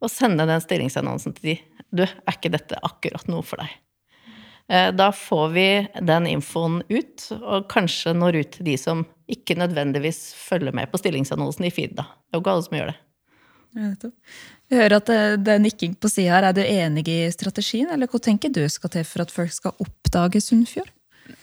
og 0.00 0.12
sende 0.12 0.46
den 0.48 0.62
stillingsannonsen 0.62 1.34
til 1.36 1.50
de. 1.50 1.56
Du, 1.90 2.04
er 2.04 2.36
ikke 2.36 2.52
dette 2.52 2.78
akkurat 2.86 3.26
noe 3.30 3.44
for 3.46 3.62
deg? 3.62 3.72
Eh, 4.70 4.90
da 4.94 5.10
får 5.16 5.48
vi 5.54 5.68
den 6.06 6.28
infoen 6.30 6.80
ut, 6.86 7.26
og 7.40 7.66
kanskje 7.72 8.14
når 8.14 8.40
ut 8.40 8.52
til 8.56 8.68
de 8.70 8.76
som 8.78 9.04
ikke 9.30 9.58
nødvendigvis 9.58 10.30
følger 10.38 10.74
med 10.76 10.90
på 10.90 11.00
stillingsannonsen 11.00 11.66
i 11.66 11.72
feed. 11.74 11.96
Da. 11.98 12.06
Det 12.06 12.36
er 12.36 12.38
jo 12.38 12.44
ikke 12.44 12.54
alle 12.54 12.66
som 12.68 12.78
gjør 12.78 12.92
det. 12.92 12.98
Jeg 14.70 14.78
hører 14.78 14.96
at 14.98 15.10
det, 15.10 15.18
det 15.46 15.52
er 15.54 15.62
nikking 15.62 15.92
på 15.98 16.10
sida 16.10 16.36
her. 16.36 16.48
Er 16.48 16.54
du 16.54 16.62
enig 16.62 17.06
i 17.10 17.20
strategien, 17.34 17.90
eller 17.90 18.10
hva 18.10 18.22
tenker 18.22 18.50
du 18.54 18.62
skal 18.70 18.94
til 18.94 19.06
for 19.06 19.26
at 19.26 19.34
folk 19.34 19.54
skal 19.54 19.74
oppdage 19.82 20.42
Sunnfjord? 20.42 20.90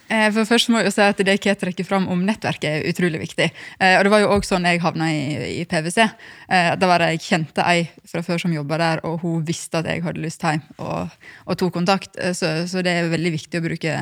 Eh, 0.08 0.28
for 0.32 0.48
først 0.48 0.70
må 0.72 0.82
jeg 0.82 0.94
si 0.96 1.04
at 1.04 1.20
Det 1.20 1.36
Kate 1.44 1.60
trekker 1.66 1.88
fram 1.88 2.08
om 2.12 2.24
nettverket, 2.26 2.68
er 2.70 2.90
utrolig 2.92 3.20
viktig. 3.22 3.48
Eh, 3.80 3.98
og 3.98 4.06
Det 4.06 4.14
var 4.14 4.24
jo 4.24 4.32
også 4.36 4.56
sånn 4.56 4.68
jeg 4.70 4.82
havna 4.84 5.10
i, 5.12 5.22
i 5.62 5.66
PwC. 5.68 6.00
Eh, 6.48 6.72
da 6.80 6.90
var 6.90 7.04
det 7.04 7.12
Jeg 7.16 7.24
kjente 7.28 7.66
ei 7.68 7.88
fra 8.08 8.24
før 8.24 8.44
som 8.44 8.56
jobba 8.56 8.80
der, 8.82 9.04
og 9.08 9.22
hun 9.26 9.46
visste 9.48 9.82
at 9.82 9.90
jeg 9.92 10.04
hadde 10.06 10.24
lyst 10.24 10.44
hjem, 10.44 10.64
og, 10.80 11.16
og 11.46 11.58
tok 11.60 11.74
kontakt. 11.76 12.16
Så, 12.34 12.68
så, 12.68 12.84
det 12.86 12.94
er 12.94 13.12
veldig 13.12 13.34
viktig 13.36 13.60
å 13.60 13.66
bruke 13.66 13.96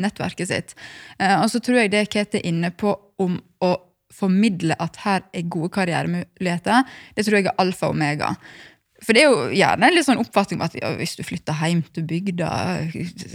nettverket 0.00 0.48
sitt. 0.50 0.76
Og 1.18 1.48
så 1.52 1.60
tror 1.60 1.82
jeg 1.82 1.92
det 1.92 2.06
Kate 2.12 2.40
er 2.40 2.48
inne 2.48 2.72
på 2.72 2.94
om 3.20 3.36
å 3.64 3.74
formidle 4.14 4.76
at 4.80 5.00
her 5.02 5.24
er 5.34 5.48
gode 5.50 5.72
karrieremuligheter, 5.74 6.86
det 7.16 7.26
tror 7.26 7.40
jeg 7.40 7.50
er 7.50 7.60
alfa 7.62 7.90
og 7.90 7.96
omega. 7.96 8.30
For 9.04 9.16
det 9.16 9.24
er 9.24 9.32
jo 9.32 9.48
gjerne 9.54 9.88
en 9.88 9.96
litt 9.96 10.06
sånn 10.06 10.22
oppfatning 10.22 10.60
om 10.60 10.66
at 10.66 10.76
ja, 10.78 10.94
hvis 10.98 11.16
du 11.18 11.24
flytter 11.26 11.58
hjem 11.60 11.82
til 11.94 12.06
bygda, 12.08 12.48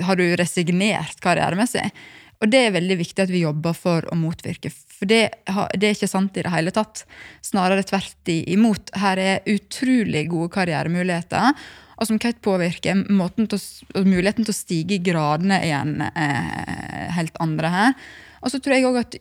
har 0.07 0.19
du 0.19 0.25
resignert 0.39 1.21
karrieremessig? 1.23 1.85
Og 2.39 2.47
det 2.47 2.61
er 2.63 2.75
veldig 2.75 2.95
viktig 3.01 3.25
at 3.25 3.31
vi 3.33 3.43
jobber 3.43 3.75
for 3.75 4.05
å 4.07 4.15
motvirke. 4.15 4.71
For 4.71 5.09
det, 5.09 5.21
det 5.75 5.89
er 5.89 5.97
ikke 5.97 6.07
sant 6.07 6.37
i 6.39 6.45
det 6.45 6.53
hele 6.53 6.71
tatt. 6.75 7.03
Snarere 7.43 7.83
tvert 7.87 8.31
imot. 8.31 8.93
Her 8.95 9.19
er 9.19 9.49
utrolig 9.51 10.23
gode 10.31 10.53
karrieremuligheter. 10.55 11.51
Og 11.99 12.07
som 12.07 12.19
Kate 12.21 12.39
påvirker, 12.39 12.95
til 12.95 14.07
muligheten 14.07 14.47
til 14.47 14.53
å 14.53 14.55
stige 14.55 14.95
i 14.95 15.03
gradene 15.03 15.59
igjen 15.67 15.97
eh, 16.07 17.09
helt 17.17 17.35
andre 17.43 17.73
her. 17.73 17.97
Og 18.41 18.53
så 18.53 18.59
tror 18.59 18.75
jeg 18.75 18.87
òg 18.87 18.99
at 19.01 19.17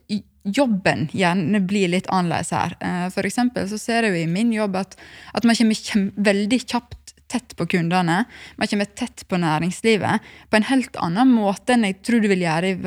jobben 0.48 1.08
gjerne 1.12 1.60
blir 1.68 1.90
litt 1.92 2.08
annerledes 2.12 2.52
her. 2.54 2.76
Eh, 2.80 3.06
for 3.14 3.28
så 3.28 3.80
ser 3.80 4.06
jeg 4.06 4.14
jo 4.14 4.22
i 4.22 4.30
min 4.30 4.52
jobb 4.54 4.78
at, 4.80 4.96
at 5.34 5.48
man 5.48 5.58
kommer 5.58 6.12
veldig 6.30 6.60
kjapt 6.64 7.14
tett 7.28 7.56
på 7.56 7.66
kundene. 7.68 8.22
Man 8.56 8.70
kommer 8.70 8.88
tett 8.96 9.26
på 9.28 9.40
næringslivet 9.40 10.24
på 10.48 10.56
en 10.56 10.68
helt 10.70 10.96
annen 10.96 11.34
måte 11.34 11.74
enn 11.74 11.84
jeg 11.84 12.00
tror 12.06 12.24
du 12.24 12.30
vil 12.30 12.46
gjøre 12.46 12.70
i 12.72 12.78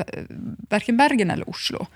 verken 0.72 0.98
Bergen 0.98 1.30
eller 1.30 1.48
Oslo. 1.48 1.86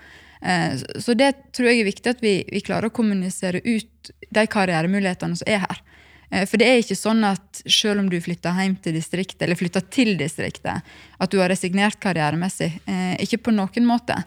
Eh, 0.41 0.77
så 0.77 1.15
det 1.17 1.33
tror 1.55 1.71
jeg 1.71 1.81
er 1.81 1.89
viktig 1.89 2.13
at 2.13 2.23
vi, 2.23 2.39
vi 2.47 2.63
klarer 2.63 2.89
å 2.89 2.95
kommunisere 2.95 3.61
ut 3.65 4.13
de 4.31 4.47
karrieremulighetene 4.47 5.39
som 5.39 5.49
er 5.49 5.65
her. 5.65 5.83
Eh, 6.29 6.45
for 6.49 6.59
det 6.59 6.67
er 6.67 6.81
ikke 6.81 6.97
sånn 6.97 7.23
at 7.27 7.61
selv 7.63 8.03
om 8.03 8.09
du 8.11 8.17
flytter 8.23 8.55
hjem 8.57 8.75
til 8.83 8.97
distriktet, 8.97 9.41
eller 9.45 9.59
flytter 9.59 9.85
til 9.93 10.15
distriktet, 10.19 10.83
at 11.17 11.31
du 11.31 11.39
har 11.41 11.51
resignert 11.51 11.99
karrieremessig. 12.03 12.71
Eh, 12.85 13.13
ikke 13.23 13.45
på 13.47 13.55
noen 13.55 13.87
måte. 13.87 14.19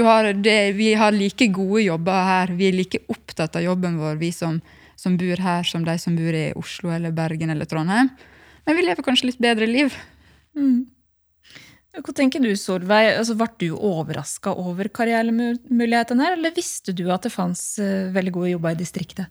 Har 0.00 0.32
det, 0.32 0.58
vi 0.78 0.92
har 0.94 1.12
like 1.12 1.50
gode 1.52 1.82
jobber 1.82 2.22
her. 2.28 2.54
Vi 2.56 2.68
er 2.70 2.76
like 2.78 3.02
opptatt 3.10 3.58
av 3.58 3.66
jobben 3.66 3.98
vår, 4.00 4.16
vi 4.20 4.30
som, 4.32 4.60
som 4.96 5.18
bor 5.20 5.42
her, 5.42 5.66
som 5.66 5.84
de 5.84 5.96
som 5.98 6.16
bor 6.16 6.36
i 6.36 6.52
Oslo 6.56 6.92
eller 6.94 7.12
Bergen 7.12 7.50
eller 7.52 7.68
Trondheim. 7.68 8.08
Men 8.64 8.78
vi 8.78 8.86
lever 8.86 9.04
kanskje 9.04 9.32
litt 9.32 9.42
bedre 9.42 9.68
liv. 9.68 9.94
Mm. 10.56 10.86
Hva 11.90 12.12
tenker 12.14 12.38
du, 12.38 12.52
Solveig? 12.54 13.16
Altså, 13.18 13.34
Ble 13.34 13.48
du 13.58 13.72
overraska 13.74 14.52
over 14.54 14.86
karrieremulighetene 14.94 16.22
her, 16.22 16.36
eller 16.36 16.54
visste 16.54 16.94
du 16.94 17.08
at 17.10 17.26
det 17.26 17.32
fantes 17.34 17.64
uh, 17.82 18.12
veldig 18.14 18.34
gode 18.36 18.52
jobber 18.52 18.76
i 18.76 18.78
distriktet? 18.78 19.26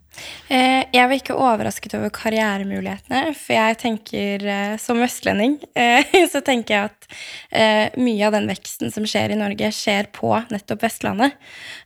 Eh, 0.49 0.83
jeg 0.91 1.05
var 1.05 1.15
ikke 1.15 1.37
overrasket 1.37 1.93
over 1.95 2.11
karrieremulighetene, 2.13 3.33
for 3.37 3.55
jeg 3.55 3.77
tenker 3.83 4.45
eh, 4.49 4.73
som 4.81 4.99
vestlending 4.99 5.57
eh, 5.77 6.09
så 6.31 6.41
tenker 6.45 6.75
jeg 6.75 6.89
at 6.89 7.07
eh, 7.53 7.99
mye 8.01 8.25
av 8.27 8.35
den 8.35 8.49
veksten 8.49 8.93
som 8.93 9.05
skjer 9.07 9.35
i 9.35 9.39
Norge, 9.39 9.69
skjer 9.75 10.09
på 10.15 10.33
nettopp 10.49 10.83
Vestlandet. 10.87 11.37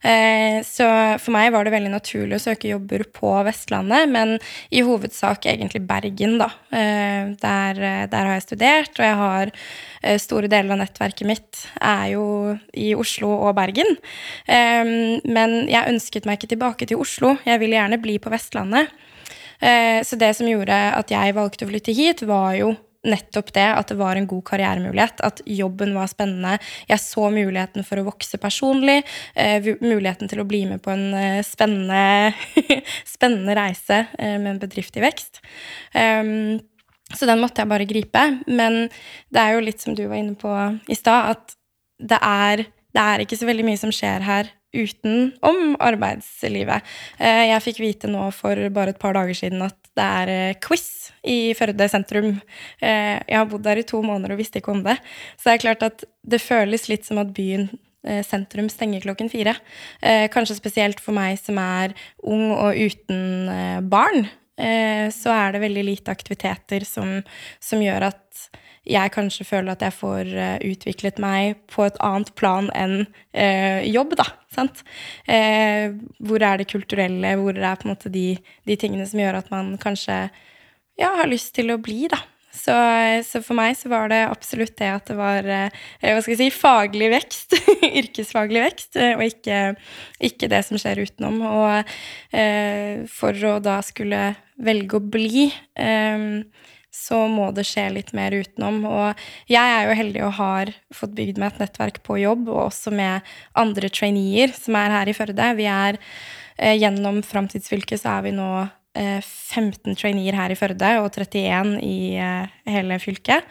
Eh, 0.02 0.62
så 0.66 0.88
for 1.20 1.36
meg 1.36 1.52
var 1.54 1.68
det 1.68 1.76
veldig 1.76 1.94
naturlig 1.94 2.40
å 2.40 2.46
søke 2.46 2.72
jobber 2.72 3.06
på 3.14 3.36
Vestlandet, 3.48 4.10
men 4.14 4.38
i 4.74 4.84
hovedsak 4.86 5.50
egentlig 5.52 5.84
Bergen, 5.88 6.40
da. 6.42 6.50
Der, 6.74 7.78
der, 8.10 8.26
har 8.26 8.32
jeg 8.38 8.46
studert, 8.46 8.96
og 8.98 9.06
jeg 9.06 9.18
har 9.20 9.52
store 10.20 10.50
deler 10.52 10.76
av 10.76 10.82
nettverket 10.82 11.28
mitt 11.30 11.64
er 11.80 12.14
jo 12.14 12.26
i 12.76 12.92
Oslo 12.98 13.30
og 13.48 13.54
Bergen. 13.58 13.96
Men 14.48 15.56
jeg 15.72 15.90
ønsket 15.94 16.28
meg 16.28 16.38
ikke 16.38 16.52
tilbake 16.56 16.88
til 16.90 17.00
Oslo. 17.00 17.38
Jeg 17.48 17.62
ville 17.62 17.78
gjerne 17.80 18.02
bli 18.04 18.18
på 18.20 18.34
Vestlandet. 18.34 18.92
Uh, 19.64 20.04
så 20.04 20.18
det 20.20 20.34
som 20.36 20.50
gjorde 20.50 20.76
at 20.98 21.12
jeg 21.14 21.36
valgte 21.38 21.68
å 21.68 21.70
flytte 21.70 21.96
hit, 21.96 22.26
var 22.28 22.58
jo 22.60 22.74
nettopp 23.04 23.50
det 23.52 23.66
at 23.68 23.90
det 23.92 23.98
var 24.00 24.16
en 24.16 24.28
god 24.32 24.46
karrieremulighet, 24.48 25.20
at 25.28 25.42
jobben 25.48 25.92
var 25.96 26.08
spennende. 26.12 26.56
Jeg 26.88 27.04
så 27.04 27.28
muligheten 27.32 27.84
for 27.88 28.00
å 28.00 28.06
vokse 28.08 28.40
personlig, 28.40 29.02
uh, 29.40 29.72
muligheten 29.84 30.32
til 30.32 30.44
å 30.44 30.48
bli 30.48 30.64
med 30.70 30.84
på 30.84 30.94
en 30.96 31.44
spennende, 31.48 32.34
spennende 33.16 33.58
reise 33.60 34.06
med 34.20 34.54
en 34.56 34.62
bedrift 34.64 35.00
i 35.00 35.04
vekst. 35.04 35.44
Så 37.14 37.30
den 37.30 37.42
måtte 37.42 37.64
jeg 37.64 37.72
bare 37.72 37.90
gripe. 37.90 38.24
Men 38.48 38.88
det 39.34 39.42
er 39.42 39.56
jo 39.56 39.66
litt 39.66 39.84
som 39.84 39.98
du 39.98 40.06
var 40.08 40.20
inne 40.20 40.36
på 40.40 40.52
i 40.90 40.98
stad, 40.98 41.36
at 41.36 41.56
det 42.04 42.20
er, 42.20 42.66
det 42.94 43.06
er 43.06 43.24
ikke 43.24 43.40
så 43.40 43.48
veldig 43.48 43.66
mye 43.68 43.80
som 43.80 43.94
skjer 43.94 44.26
her 44.26 44.52
utenom 44.74 45.76
arbeidslivet. 45.82 46.82
Eh, 47.22 47.46
jeg 47.52 47.64
fikk 47.68 47.82
vite 47.84 48.10
nå 48.10 48.26
for 48.34 48.58
bare 48.74 48.94
et 48.96 49.02
par 49.02 49.16
dager 49.18 49.38
siden 49.38 49.62
at 49.66 49.78
det 49.94 50.06
er 50.24 50.34
eh, 50.34 50.60
quiz 50.64 51.14
i 51.30 51.54
Førde 51.58 51.88
sentrum. 51.92 52.34
Eh, 52.82 53.18
jeg 53.22 53.38
har 53.38 53.50
bodd 53.50 53.66
der 53.68 53.84
i 53.84 53.88
to 53.88 54.02
måneder 54.06 54.34
og 54.34 54.42
visste 54.42 54.62
ikke 54.62 54.74
om 54.74 54.84
det. 54.86 54.98
Så 55.38 55.50
det 55.50 55.56
er 55.56 55.66
klart 55.68 55.86
at 55.86 56.06
det 56.26 56.42
føles 56.42 56.90
litt 56.90 57.06
som 57.10 57.22
at 57.22 57.34
byen 57.36 57.70
sentrum 58.28 58.66
stenger 58.68 59.00
klokken 59.06 59.30
fire. 59.32 59.54
Kanskje 60.04 60.58
spesielt 60.58 61.00
for 61.00 61.16
meg 61.16 61.38
som 61.40 61.56
er 61.62 61.94
ung 62.20 62.50
og 62.52 62.76
uten 62.76 63.48
barn. 63.88 64.26
Eh, 64.58 65.08
så 65.10 65.34
er 65.34 65.56
det 65.56 65.64
veldig 65.64 65.84
lite 65.88 66.14
aktiviteter 66.14 66.86
som, 66.86 67.22
som, 67.64 67.82
gjør 67.82 68.10
at 68.12 68.44
jeg 68.86 69.14
kanskje 69.16 69.48
føler 69.48 69.74
at 69.74 69.84
jeg 69.86 69.96
får 69.96 70.30
uh, 70.36 70.58
utviklet 70.68 71.20
meg 71.24 71.62
på 71.72 71.86
et 71.88 71.98
annet 72.04 72.34
plan 72.36 72.68
enn 72.76 73.06
eh, 73.32 73.80
jobb, 73.88 74.18
da. 74.20 74.26
Sant? 74.52 74.84
Eh, 75.24 75.96
hvor 76.20 76.44
er 76.44 76.60
det 76.60 76.68
kulturelle? 76.70 77.32
Hvor 77.40 77.56
er 77.56 77.64
det 77.64 77.78
på 77.80 77.88
en 77.88 77.94
måte 77.94 78.12
de, 78.12 78.28
de 78.68 78.78
tingene 78.78 79.08
som 79.08 79.24
gjør 79.24 79.40
at 79.40 79.48
man 79.54 79.78
kanskje 79.82 80.18
ja, 81.00 81.14
har 81.16 81.32
lyst 81.32 81.56
til 81.56 81.72
å 81.72 81.80
bli, 81.82 82.10
da. 82.12 82.20
Så, 82.54 82.74
så, 83.26 83.42
for 83.42 83.58
meg 83.58 83.74
så 83.76 83.90
var 83.90 84.12
det 84.12 84.22
absolutt 84.30 84.76
det 84.78 84.92
at 84.94 85.08
det 85.10 85.16
var 85.18 85.48
hva 85.50 86.20
skal 86.22 86.36
jeg 86.36 86.40
si, 86.40 86.50
faglig 86.54 87.10
vekst, 87.12 87.56
yrkesfaglig 88.02 88.62
vekst, 88.62 89.00
og 89.18 89.24
ikke, 89.26 89.62
ikke, 90.30 90.52
det 90.54 90.62
som 90.68 90.78
skjer 90.78 91.02
utenom. 91.02 91.42
Og 91.50 93.10
for 93.10 93.50
å 93.50 93.58
da 93.64 93.80
skulle 93.84 94.22
velge 94.62 95.00
å 95.00 95.04
bli, 95.04 95.48
eh, 95.76 96.30
så 96.94 97.24
må 97.28 97.50
det 97.56 97.66
skje 97.66 97.88
litt 97.96 98.14
mer 98.14 98.36
utenom. 98.36 98.84
Og 98.86 99.24
jeg 99.50 99.74
er 99.78 99.88
jo 99.88 99.98
heldig 99.98 100.24
og 100.28 100.38
har 100.38 100.74
fått 100.94 101.16
bygd 101.18 101.42
meg 101.42 101.56
et 101.56 101.66
nettverk 101.66 102.04
på 102.06 102.20
jobb, 102.22 102.48
og 102.54 102.68
også 102.68 102.94
med 102.94 103.34
andre 103.58 103.90
traineer 103.90 104.54
som 104.54 104.78
er 104.78 104.94
her 105.00 105.10
i 105.10 105.18
Førde. 105.18 105.50
Vi 105.58 105.68
er 105.70 105.98
eh, 106.58 106.78
Gjennom 106.78 107.24
Framtidsfylket 107.26 108.04
så 108.04 108.20
er 108.20 108.28
vi 108.28 108.38
nå 108.38 108.52
eh, 108.62 108.72
15 108.96 109.98
traineer 109.98 110.38
her 110.38 110.54
i 110.54 110.58
Førde 110.60 110.92
og 111.02 111.10
31 111.16 111.78
i 111.82 111.96
eh, 112.22 112.54
hele 112.70 113.00
fylket. 113.02 113.48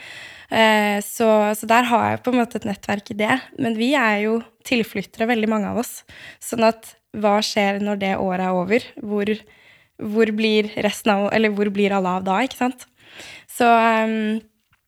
Eh, 0.52 0.98
så, 1.02 1.30
så, 1.58 1.68
der 1.70 1.88
har 1.90 2.10
jeg 2.10 2.22
på 2.22 2.34
en 2.34 2.40
måte 2.42 2.60
et 2.60 2.68
nettverk 2.68 3.14
i 3.14 3.18
det. 3.22 3.40
Men 3.58 3.78
vi 3.78 3.92
er 3.98 4.22
jo 4.26 4.36
tilflyttere, 4.68 5.30
veldig 5.32 5.50
mange 5.50 5.72
av 5.72 5.82
oss. 5.82 6.02
Sånn 6.42 6.66
at 6.68 6.94
hva 7.12 7.40
skjer 7.44 7.82
når 7.82 7.98
det 8.00 8.14
året 8.20 8.46
er 8.46 8.62
over? 8.62 8.86
Hvor 9.02 9.34
hvor 10.02 10.32
blir 10.34 10.70
av 10.76 11.28
Eller 11.32 11.52
hvor 11.52 11.70
blir 11.70 11.92
alle 11.94 12.16
av 12.18 12.24
da, 12.26 12.40
ikke 12.42 12.58
sant? 12.58 12.86
Så, 13.46 13.68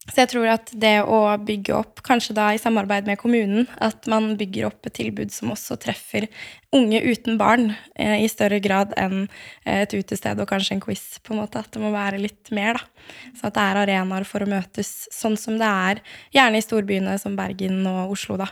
så 0.09 0.23
jeg 0.23 0.31
tror 0.33 0.49
at 0.55 0.73
det 0.73 0.97
å 1.05 1.37
bygge 1.45 1.77
opp, 1.77 2.03
kanskje 2.07 2.37
da 2.37 2.49
i 2.55 2.61
samarbeid 2.61 3.07
med 3.07 3.21
kommunen, 3.21 3.69
at 3.79 4.09
man 4.11 4.35
bygger 4.41 4.71
opp 4.71 4.89
et 4.89 4.97
tilbud 4.97 5.33
som 5.35 5.53
også 5.55 5.77
treffer 5.83 6.27
unge 6.75 7.01
uten 7.05 7.39
barn 7.41 7.71
eh, 7.95 8.25
i 8.25 8.29
større 8.31 8.61
grad 8.63 8.95
enn 9.01 9.27
eh, 9.65 9.85
et 9.85 9.95
utested 9.95 10.41
og 10.41 10.49
kanskje 10.51 10.77
en 10.77 10.83
quiz. 10.83 11.21
på 11.23 11.35
en 11.35 11.41
måte, 11.43 11.59
At 11.59 11.71
det 11.73 11.83
må 11.83 11.93
være 11.95 12.21
litt 12.21 12.51
mer. 12.51 12.75
da. 12.75 13.05
Så 13.37 13.49
at 13.49 13.57
det 13.57 13.63
er 13.63 13.81
arenaer 13.83 14.27
for 14.29 14.45
å 14.45 14.49
møtes 14.49 15.07
sånn 15.13 15.37
som 15.41 15.59
det 15.61 15.69
er, 15.69 16.01
gjerne 16.35 16.61
i 16.61 16.65
storbyene 16.65 17.17
som 17.21 17.37
Bergen 17.37 17.85
og 17.87 18.15
Oslo. 18.17 18.37
da. 18.41 18.49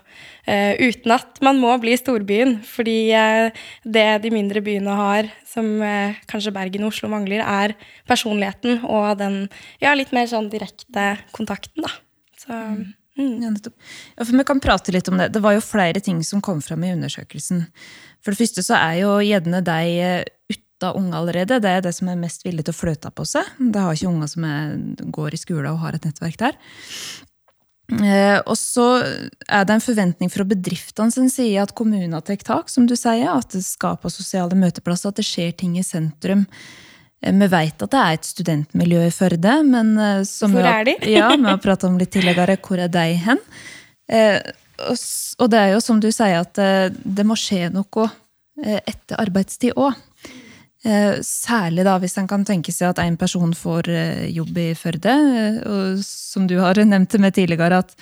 Eh, 0.46 0.76
uten 0.80 1.16
at 1.16 1.42
man 1.42 1.60
må 1.60 1.74
bli 1.82 1.96
storbyen, 1.96 2.60
fordi 2.66 3.12
eh, 3.16 3.50
det 3.84 4.08
de 4.22 4.32
mindre 4.34 4.62
byene 4.64 4.96
har, 4.98 5.30
som 5.48 5.68
eh, 5.82 6.18
kanskje 6.30 6.54
Bergen 6.54 6.86
og 6.86 6.92
Oslo 6.92 7.10
mangler, 7.12 7.42
er 7.42 7.76
personligheten 8.08 8.84
og 8.84 9.18
den 9.18 9.46
ja, 9.82 9.94
litt 9.94 10.12
mer 10.12 10.26
sånn 10.30 10.50
direkte 10.52 11.16
kontakten. 11.32 11.86
da. 11.86 11.96
Så... 12.38 12.52
Mm. 12.52 12.90
Mm. 13.18 13.42
Ja, 13.42 13.50
ja, 14.16 14.24
for 14.24 14.36
Vi 14.38 14.44
kan 14.48 14.60
prate 14.60 14.92
litt 14.92 15.08
om 15.08 15.18
det. 15.20 15.28
Det 15.34 15.42
var 15.44 15.56
jo 15.56 15.64
flere 15.64 16.00
ting 16.00 16.22
som 16.24 16.40
kom 16.40 16.62
fram 16.64 16.84
i 16.84 16.92
undersøkelsen. 16.94 17.66
For 18.24 18.32
det 18.32 18.40
første 18.40 18.64
så 18.64 18.78
er 18.78 19.02
jo 19.02 19.16
gjerne 19.20 19.60
de 19.66 19.80
eh, 20.00 20.30
uten 20.52 20.96
unge 20.96 21.18
allerede. 21.18 21.60
Det 21.62 21.70
er 21.70 21.82
det 21.84 21.92
som 21.94 22.08
er 22.08 22.18
mest 22.18 22.46
villig 22.46 22.64
til 22.66 22.74
å 22.74 22.78
fløte 22.80 23.12
på 23.14 23.26
seg. 23.28 23.48
Det 23.58 23.82
har 23.82 23.94
ikke 23.94 24.10
unger 24.10 24.32
som 24.32 24.46
er, 24.48 24.72
går 25.14 25.36
i 25.36 25.42
skole 25.42 25.70
og 25.70 25.82
har 25.84 25.98
et 25.98 26.08
nettverk 26.08 26.40
der. 26.40 26.56
Eh, 27.92 28.38
og 28.48 28.56
så 28.56 28.86
er 29.02 29.66
det 29.66 29.74
en 29.74 29.84
forventning 29.84 30.30
fra 30.32 30.46
bedriftene 30.48 31.12
sin 31.12 31.28
side 31.30 31.60
at 31.60 31.74
kommuner 31.76 32.24
tar 32.24 32.40
tak, 32.40 32.72
som 32.72 32.86
du 32.88 32.96
sier. 32.96 33.28
At 33.28 33.52
det 33.52 33.64
skaper 33.66 34.12
sosiale 34.12 34.56
møteplasser, 34.58 35.12
at 35.12 35.20
det 35.20 35.28
skjer 35.28 35.52
ting 35.52 35.76
i 35.78 35.84
sentrum. 35.86 36.46
Eh, 37.22 37.34
vi 37.34 37.46
vet 37.46 37.84
at 37.84 37.92
det 37.92 38.00
er 38.00 38.16
et 38.18 38.28
studentmiljø 38.28 39.04
i 39.06 39.14
Førde, 39.14 39.58
men 39.66 39.94
eh, 39.98 40.22
som 40.28 40.54
Hvor 40.56 40.66
er 40.66 40.88
de? 40.88 40.96
ja, 41.16 41.30
vi 41.36 41.48
har 41.48 41.62
pratet 41.62 41.88
om 41.90 41.98
litt 42.00 42.12
tidligere, 42.14 42.58
hvor 42.62 42.82
er 42.82 42.90
de 42.92 43.06
hen? 43.26 43.42
Eh, 44.10 44.40
og 44.82 45.50
det 45.52 45.60
er 45.60 45.74
jo 45.76 45.82
som 45.84 46.00
du 46.02 46.08
sier, 46.10 46.42
at 46.42 46.58
det 46.58 47.24
må 47.28 47.36
skje 47.38 47.68
noe 47.70 48.08
etter 48.58 49.20
arbeidstid 49.20 49.76
òg. 49.78 49.94
Særlig 51.22 51.84
da 51.86 51.92
hvis 52.02 52.16
en 52.18 52.26
kan 52.26 52.42
tenke 52.42 52.74
seg 52.74 52.88
at 52.88 53.02
en 53.04 53.14
person 53.20 53.52
får 53.54 53.86
jobb 54.32 54.58
i 54.58 54.66
Førde. 54.74 55.14
Og 55.70 56.02
som 56.02 56.48
du 56.50 56.56
har 56.58 56.80
nevnt 56.90 57.12
til 57.14 57.22
meg 57.22 57.36
tidligere, 57.36 57.78
at 57.84 57.94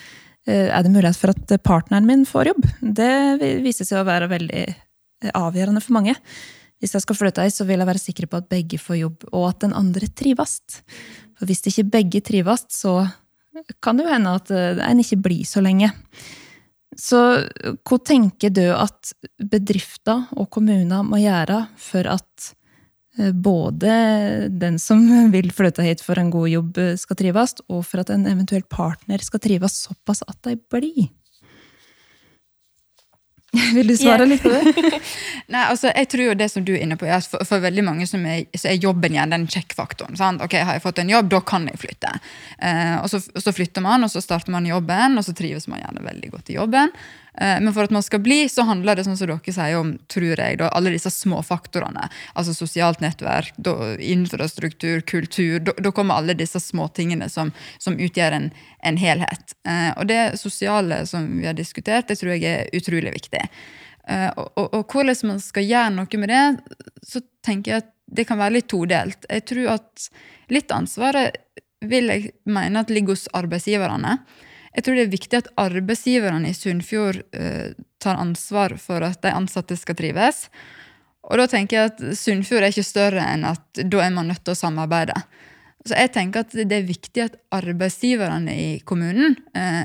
er 0.49 0.81
det 0.81 0.93
mulighet 0.95 1.21
for 1.21 1.35
at 1.35 1.53
partneren 1.61 2.09
min 2.09 2.25
får 2.25 2.49
jobb? 2.49 2.65
Det 2.81 3.11
viser 3.61 3.85
seg 3.85 4.01
å 4.01 4.09
være 4.09 4.31
veldig 4.31 4.65
avgjørende 5.37 5.85
for 5.85 5.99
mange. 5.99 6.17
Hvis 6.81 6.95
jeg 6.97 7.05
skal 7.05 7.17
flytte 7.17 7.45
ei, 7.45 7.53
så 7.53 7.65
vil 7.69 7.81
jeg 7.81 7.89
være 7.91 8.01
sikker 8.01 8.27
på 8.27 8.41
at 8.41 8.49
begge 8.49 8.79
får 8.81 9.03
jobb, 9.03 9.25
og 9.31 9.51
at 9.51 9.63
den 9.67 9.75
andre 9.77 10.09
trives. 10.17 10.59
For 11.37 11.49
hvis 11.49 11.61
ikke 11.69 11.89
begge 11.93 12.21
trives, 12.25 12.65
så 12.73 13.03
kan 13.83 13.97
det 13.97 14.07
jo 14.07 14.13
hende 14.13 14.37
at 14.39 14.51
eh, 14.53 14.81
en 14.87 15.03
ikke 15.03 15.19
blir 15.27 15.45
så 15.47 15.61
lenge. 15.63 15.91
Så 16.97 17.19
hva 17.87 17.99
tenker 18.03 18.51
du 18.51 18.65
at 18.73 19.13
bedrifter 19.51 20.25
og 20.35 20.49
kommuner 20.51 21.05
må 21.07 21.21
gjøre 21.21 21.63
for 21.79 22.09
at 22.11 22.49
eh, 23.19 23.31
både 23.31 24.49
den 24.49 24.79
som 24.81 25.05
vil 25.35 25.53
flytte 25.55 25.85
hit 25.85 26.03
for 26.05 26.19
en 26.19 26.33
god 26.33 26.49
jobb, 26.51 26.81
eh, 26.81 26.97
skal 26.99 27.19
trives, 27.19 27.57
og 27.69 27.85
for 27.87 28.03
at 28.03 28.13
en 28.13 28.27
eventuell 28.31 28.65
partner 28.65 29.23
skal 29.23 29.43
trives 29.43 29.83
såpass 29.87 30.25
at 30.27 30.39
de 30.47 30.57
blir? 30.71 31.11
Vil 33.75 33.87
du 33.87 33.97
svare 33.99 34.25
litt 34.29 34.43
på 34.43 34.49
det? 34.49 34.71
Nei, 35.51 35.63
altså, 35.65 35.89
jeg 35.91 36.07
tror 36.11 36.23
jo 36.29 36.35
det 36.39 36.47
som 36.53 36.63
du 36.63 36.71
er 36.71 36.85
inne 36.85 36.95
på, 36.99 37.07
er 37.07 37.23
for, 37.25 37.43
for 37.47 37.63
veldig 37.63 37.83
mange 37.83 38.07
som 38.07 38.23
er, 38.23 38.45
så 38.55 38.69
er 38.71 38.79
jobben 38.79 39.17
igjen 39.17 39.33
den 39.33 39.47
sjekkfaktoren. 39.51 40.15
sant? 40.19 40.43
Ok, 40.45 40.55
Har 40.55 40.77
jeg 40.77 40.85
fått 40.85 41.01
en 41.03 41.11
jobb, 41.11 41.27
da 41.33 41.41
kan 41.43 41.67
jeg 41.67 41.81
flytte. 41.81 42.13
Eh, 42.63 42.95
og, 43.01 43.09
så, 43.11 43.19
og, 43.19 43.43
så, 43.43 43.51
flytter 43.55 43.83
man, 43.83 44.07
og 44.07 44.13
så 44.13 44.23
starter 44.23 44.55
man 44.55 44.69
jobben, 44.69 45.19
og 45.19 45.27
så 45.27 45.35
trives 45.35 45.67
man 45.71 45.83
gjerne 45.83 46.05
veldig 46.05 46.31
godt 46.31 46.53
i 46.53 46.55
jobben. 46.55 46.95
Eh, 47.37 47.61
men 47.61 47.73
for 47.73 47.83
at 47.87 47.93
man 47.95 48.03
skal 48.03 48.19
bli, 48.19 48.49
så 48.49 48.65
handler 48.67 48.95
det 48.95 49.05
sånn 49.07 49.17
som 49.17 49.29
dere 49.29 49.53
sier 49.55 49.77
om 49.79 49.93
tror 50.11 50.33
jeg, 50.35 50.57
da, 50.59 50.69
alle 50.75 50.91
disse 50.93 51.11
små 51.13 51.39
faktorene. 51.45 52.09
Altså 52.35 52.55
sosialt 52.55 53.03
nettverk, 53.03 53.53
da, 53.57 53.75
infrastruktur, 53.95 55.01
kultur. 55.07 55.59
Da, 55.63 55.75
da, 55.79 55.93
kommer 55.95 56.19
alle 56.19 56.35
disse 56.37 56.59
småtingene 56.59 57.29
som, 57.31 57.53
som 57.79 57.99
utgjør 57.99 58.37
en, 58.37 58.49
en 58.83 58.99
helhet. 58.99 59.55
Eh, 59.67 59.91
og 59.95 60.09
det 60.11 60.21
sosiale 60.41 61.05
som 61.09 61.29
vi 61.39 61.47
har 61.47 61.57
diskutert, 61.57 62.09
det 62.11 62.19
tror 62.19 62.35
jeg 62.35 62.45
er 62.49 62.75
utrolig 62.75 63.15
viktig. 63.15 63.45
Eh, 64.09 64.29
og, 64.35 64.51
og, 64.57 64.67
og, 64.75 64.85
hvordan 64.91 65.31
man 65.31 65.41
skal 65.43 65.67
gjøre 65.67 65.95
noe 65.95 66.21
med 66.21 66.33
det, 66.33 66.45
så 67.07 67.23
tenker 67.45 67.75
jeg 67.75 67.85
at 67.85 67.91
det 68.11 68.27
kan 68.27 68.41
være 68.41 68.57
litt 68.57 68.67
todelt. 68.71 69.25
Jeg 69.31 69.47
tror 69.47 69.75
at 69.77 70.07
litt 70.51 70.71
ansvaret 70.75 71.37
vil 71.87 72.11
jeg 72.11 72.33
mene 72.51 72.83
at 72.83 72.91
ligger 72.91 73.15
hos 73.15 73.29
arbeidsgiverne. 73.33 74.17
Jeg 74.75 74.85
tror 74.85 74.97
det 74.97 75.05
er 75.05 75.13
viktig 75.13 75.39
at 75.41 75.49
arbeidsgiverne 75.59 76.51
i 76.51 76.55
Sunnfjord 76.55 77.21
eh, 77.35 77.73
tar 78.01 78.21
ansvar 78.21 78.77
for 78.79 79.03
at 79.03 79.19
de 79.23 79.33
ansatte 79.35 79.75
skal 79.79 79.97
trives. 79.99 80.45
Og 81.27 81.37
da 81.37 81.47
tenker 81.51 81.77
jeg 81.77 81.91
at 81.91 82.03
Sunnfjord 82.17 82.65
er 82.65 82.73
ikke 82.73 82.87
større 82.87 83.25
enn 83.33 83.45
at 83.49 83.81
da 83.83 84.03
er 84.03 84.13
man 84.15 84.31
nødt 84.31 84.43
til 84.45 84.55
å 84.55 84.61
samarbeide. 84.61 85.17
Så 85.85 85.97
jeg 85.97 86.13
tenker 86.13 86.45
at 86.45 86.53
det 86.55 86.77
er 86.77 86.87
viktig 86.87 87.23
at 87.25 87.37
arbeidsgiverne 87.53 88.53
i 88.53 88.69
kommunen 88.87 89.35
eh, 89.57 89.83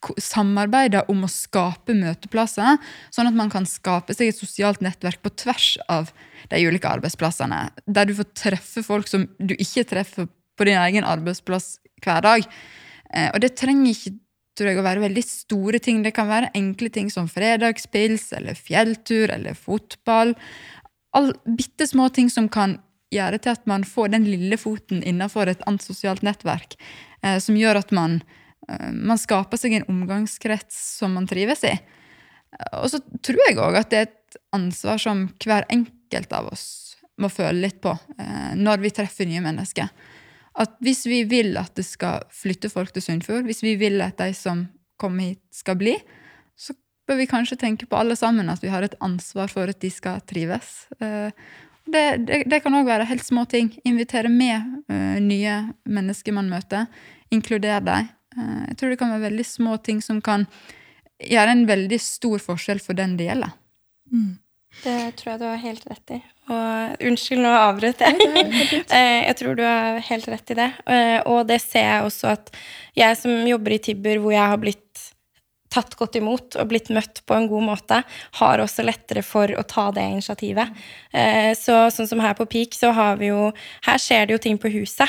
samarbeider 0.00 1.10
om 1.12 1.26
å 1.26 1.30
skape 1.30 1.94
møteplasser, 1.96 2.78
sånn 3.12 3.28
at 3.28 3.36
man 3.36 3.50
kan 3.52 3.66
skape 3.68 4.14
seg 4.16 4.30
et 4.30 4.38
sosialt 4.38 4.80
nettverk 4.84 5.20
på 5.24 5.32
tvers 5.42 5.74
av 5.92 6.12
de 6.50 6.62
ulike 6.64 6.88
arbeidsplassene. 6.88 7.66
Der 7.84 8.08
du 8.08 8.14
får 8.16 8.30
treffe 8.32 8.84
folk 8.86 9.10
som 9.10 9.28
du 9.38 9.54
ikke 9.58 9.84
treffer 9.92 10.30
på 10.56 10.68
din 10.68 10.80
egen 10.80 11.06
arbeidsplass 11.08 11.74
hver 12.04 12.24
dag. 12.24 12.46
Eh, 13.14 13.30
og 13.34 13.40
det 13.42 13.54
trenger 13.58 13.92
ikke 13.92 14.16
tror 14.58 14.70
jeg, 14.70 14.80
å 14.80 14.86
være 14.86 15.04
veldig 15.04 15.24
store 15.24 15.80
ting. 15.82 16.02
Det 16.04 16.12
kan 16.16 16.28
være 16.30 16.52
enkle 16.58 16.90
ting 16.92 17.08
som 17.12 17.28
fredagspils 17.30 18.30
eller 18.36 18.58
fjelltur 18.58 19.32
eller 19.32 19.56
fotball. 19.58 20.34
All, 21.16 21.32
bitte 21.44 21.88
små 21.90 22.10
ting 22.14 22.30
som 22.32 22.48
kan 22.52 22.78
gjøre 23.10 23.40
til 23.42 23.56
at 23.56 23.64
man 23.70 23.86
får 23.86 24.12
den 24.12 24.28
lille 24.28 24.58
foten 24.60 25.02
innenfor 25.02 25.50
et 25.50 25.62
annet 25.66 25.84
sosialt 25.84 26.22
nettverk. 26.26 26.76
Eh, 27.24 27.38
som 27.42 27.58
gjør 27.58 27.80
at 27.82 27.94
man, 27.96 28.20
eh, 28.68 28.90
man, 28.92 29.18
skaper 29.18 29.60
seg 29.60 29.78
en 29.78 29.88
omgangskrets 29.90 30.78
som 31.00 31.16
man 31.18 31.28
trives 31.30 31.64
i. 31.66 31.74
Og 32.78 32.90
så 32.92 33.00
tror 33.22 33.42
jeg 33.46 33.58
òg 33.62 33.78
at 33.78 33.90
det 33.90 33.98
er 33.98 34.08
et 34.08 34.38
ansvar 34.54 34.98
som 35.02 35.28
hver 35.42 35.66
enkelt 35.70 36.32
av 36.34 36.50
oss 36.50 36.64
må 37.20 37.28
føle 37.30 37.66
litt 37.66 37.80
på 37.82 37.92
eh, 38.18 38.52
når 38.58 38.80
vi 38.82 38.92
treffer 38.94 39.28
nye 39.28 39.42
mennesker 39.44 39.90
at 40.60 40.76
hvis 40.84 41.06
vi 41.08 41.22
vil 41.28 41.56
at 41.60 41.72
det 41.78 41.86
skal 41.88 42.26
flytte 42.34 42.70
folk 42.72 42.92
til 42.92 43.04
Sunnfjord, 43.04 43.46
hvis 43.48 43.62
vi 43.64 43.76
vil 43.80 44.00
at 44.04 44.20
de 44.20 44.34
som 44.36 44.66
kommer 45.00 45.32
hit, 45.32 45.42
skal 45.54 45.78
bli, 45.80 45.94
så 46.58 46.76
bør 47.08 47.22
vi 47.22 47.30
kanskje 47.30 47.58
tenke 47.60 47.88
på 47.88 47.96
alle 47.96 48.16
sammen 48.18 48.52
at 48.52 48.62
vi 48.62 48.72
har 48.72 48.84
et 48.84 48.98
ansvar 49.00 49.50
for 49.52 49.72
at 49.72 49.80
de 49.80 49.90
skal 49.92 50.20
trives. 50.28 50.84
Eh, 51.00 51.32
det, 51.90 52.04
det, 52.28 52.42
det 52.50 52.60
kan 52.62 52.76
òg 52.76 52.88
være 52.88 53.08
helt 53.08 53.24
små 53.26 53.46
ting. 53.50 53.72
Invitere 53.88 54.30
med 54.30 54.84
uh, 54.92 55.16
nye 55.22 55.54
mennesker 55.88 56.34
man 56.36 56.50
møter. 56.52 56.86
Inkludere 57.34 57.80
dem. 57.82 58.10
Uh, 58.36 58.68
jeg 58.68 58.76
tror 58.78 58.92
det 58.92 59.00
kan 59.00 59.10
være 59.14 59.26
veldig 59.30 59.46
små 59.48 59.78
ting 59.82 60.02
som 60.04 60.20
kan 60.22 60.46
gjøre 61.20 61.56
en 61.56 61.64
veldig 61.68 61.98
stor 62.02 62.38
forskjell 62.44 62.82
for 62.84 62.98
den 62.98 63.16
det 63.18 63.26
gjelder. 63.30 63.56
Mm. 64.12 64.36
Det 64.82 64.98
tror 65.18 65.32
jeg 65.32 65.40
du 65.40 65.46
har 65.48 65.62
helt 65.64 65.86
rett 65.90 66.12
i. 66.16 66.20
Og 66.50 67.06
unnskyld, 67.10 67.42
nå 67.44 67.54
avbrøt 67.54 68.02
jeg. 68.04 68.16
Eh, 68.96 69.20
jeg 69.26 69.36
tror 69.38 69.58
du 69.58 69.62
har 69.66 70.00
helt 70.02 70.28
rett 70.30 70.50
i 70.50 70.56
det. 70.58 70.68
Eh, 70.90 71.18
og 71.30 71.44
det 71.50 71.60
ser 71.62 71.86
jeg 71.86 72.06
også 72.06 72.32
at 72.32 72.50
jeg 72.98 73.18
som 73.18 73.46
jobber 73.46 73.76
i 73.76 73.80
Tibber, 73.82 74.18
hvor 74.22 74.34
jeg 74.34 74.52
har 74.52 74.58
blitt 74.62 75.04
tatt 75.70 75.96
godt 75.98 76.18
imot 76.20 76.58
og 76.60 76.70
blitt 76.70 76.90
møtt 76.94 77.22
på 77.26 77.36
en 77.36 77.48
god 77.50 77.66
måte, 77.68 78.00
har 78.40 78.62
også 78.62 78.84
lettere 78.86 79.22
for 79.26 79.50
å 79.54 79.64
ta 79.66 79.88
det 79.94 80.06
initiativet. 80.16 80.72
Eh, 81.12 81.52
så 81.58 81.82
sånn 81.94 82.08
som 82.10 82.22
her 82.22 82.36
på 82.38 82.48
Peak, 82.50 82.76
så 82.76 82.92
har 82.96 83.20
vi 83.20 83.30
jo 83.30 83.50
Her 83.86 83.98
skjer 83.98 84.26
det 84.26 84.34
jo 84.34 84.40
ting 84.42 84.58
på 84.60 84.70
huset. 84.72 85.08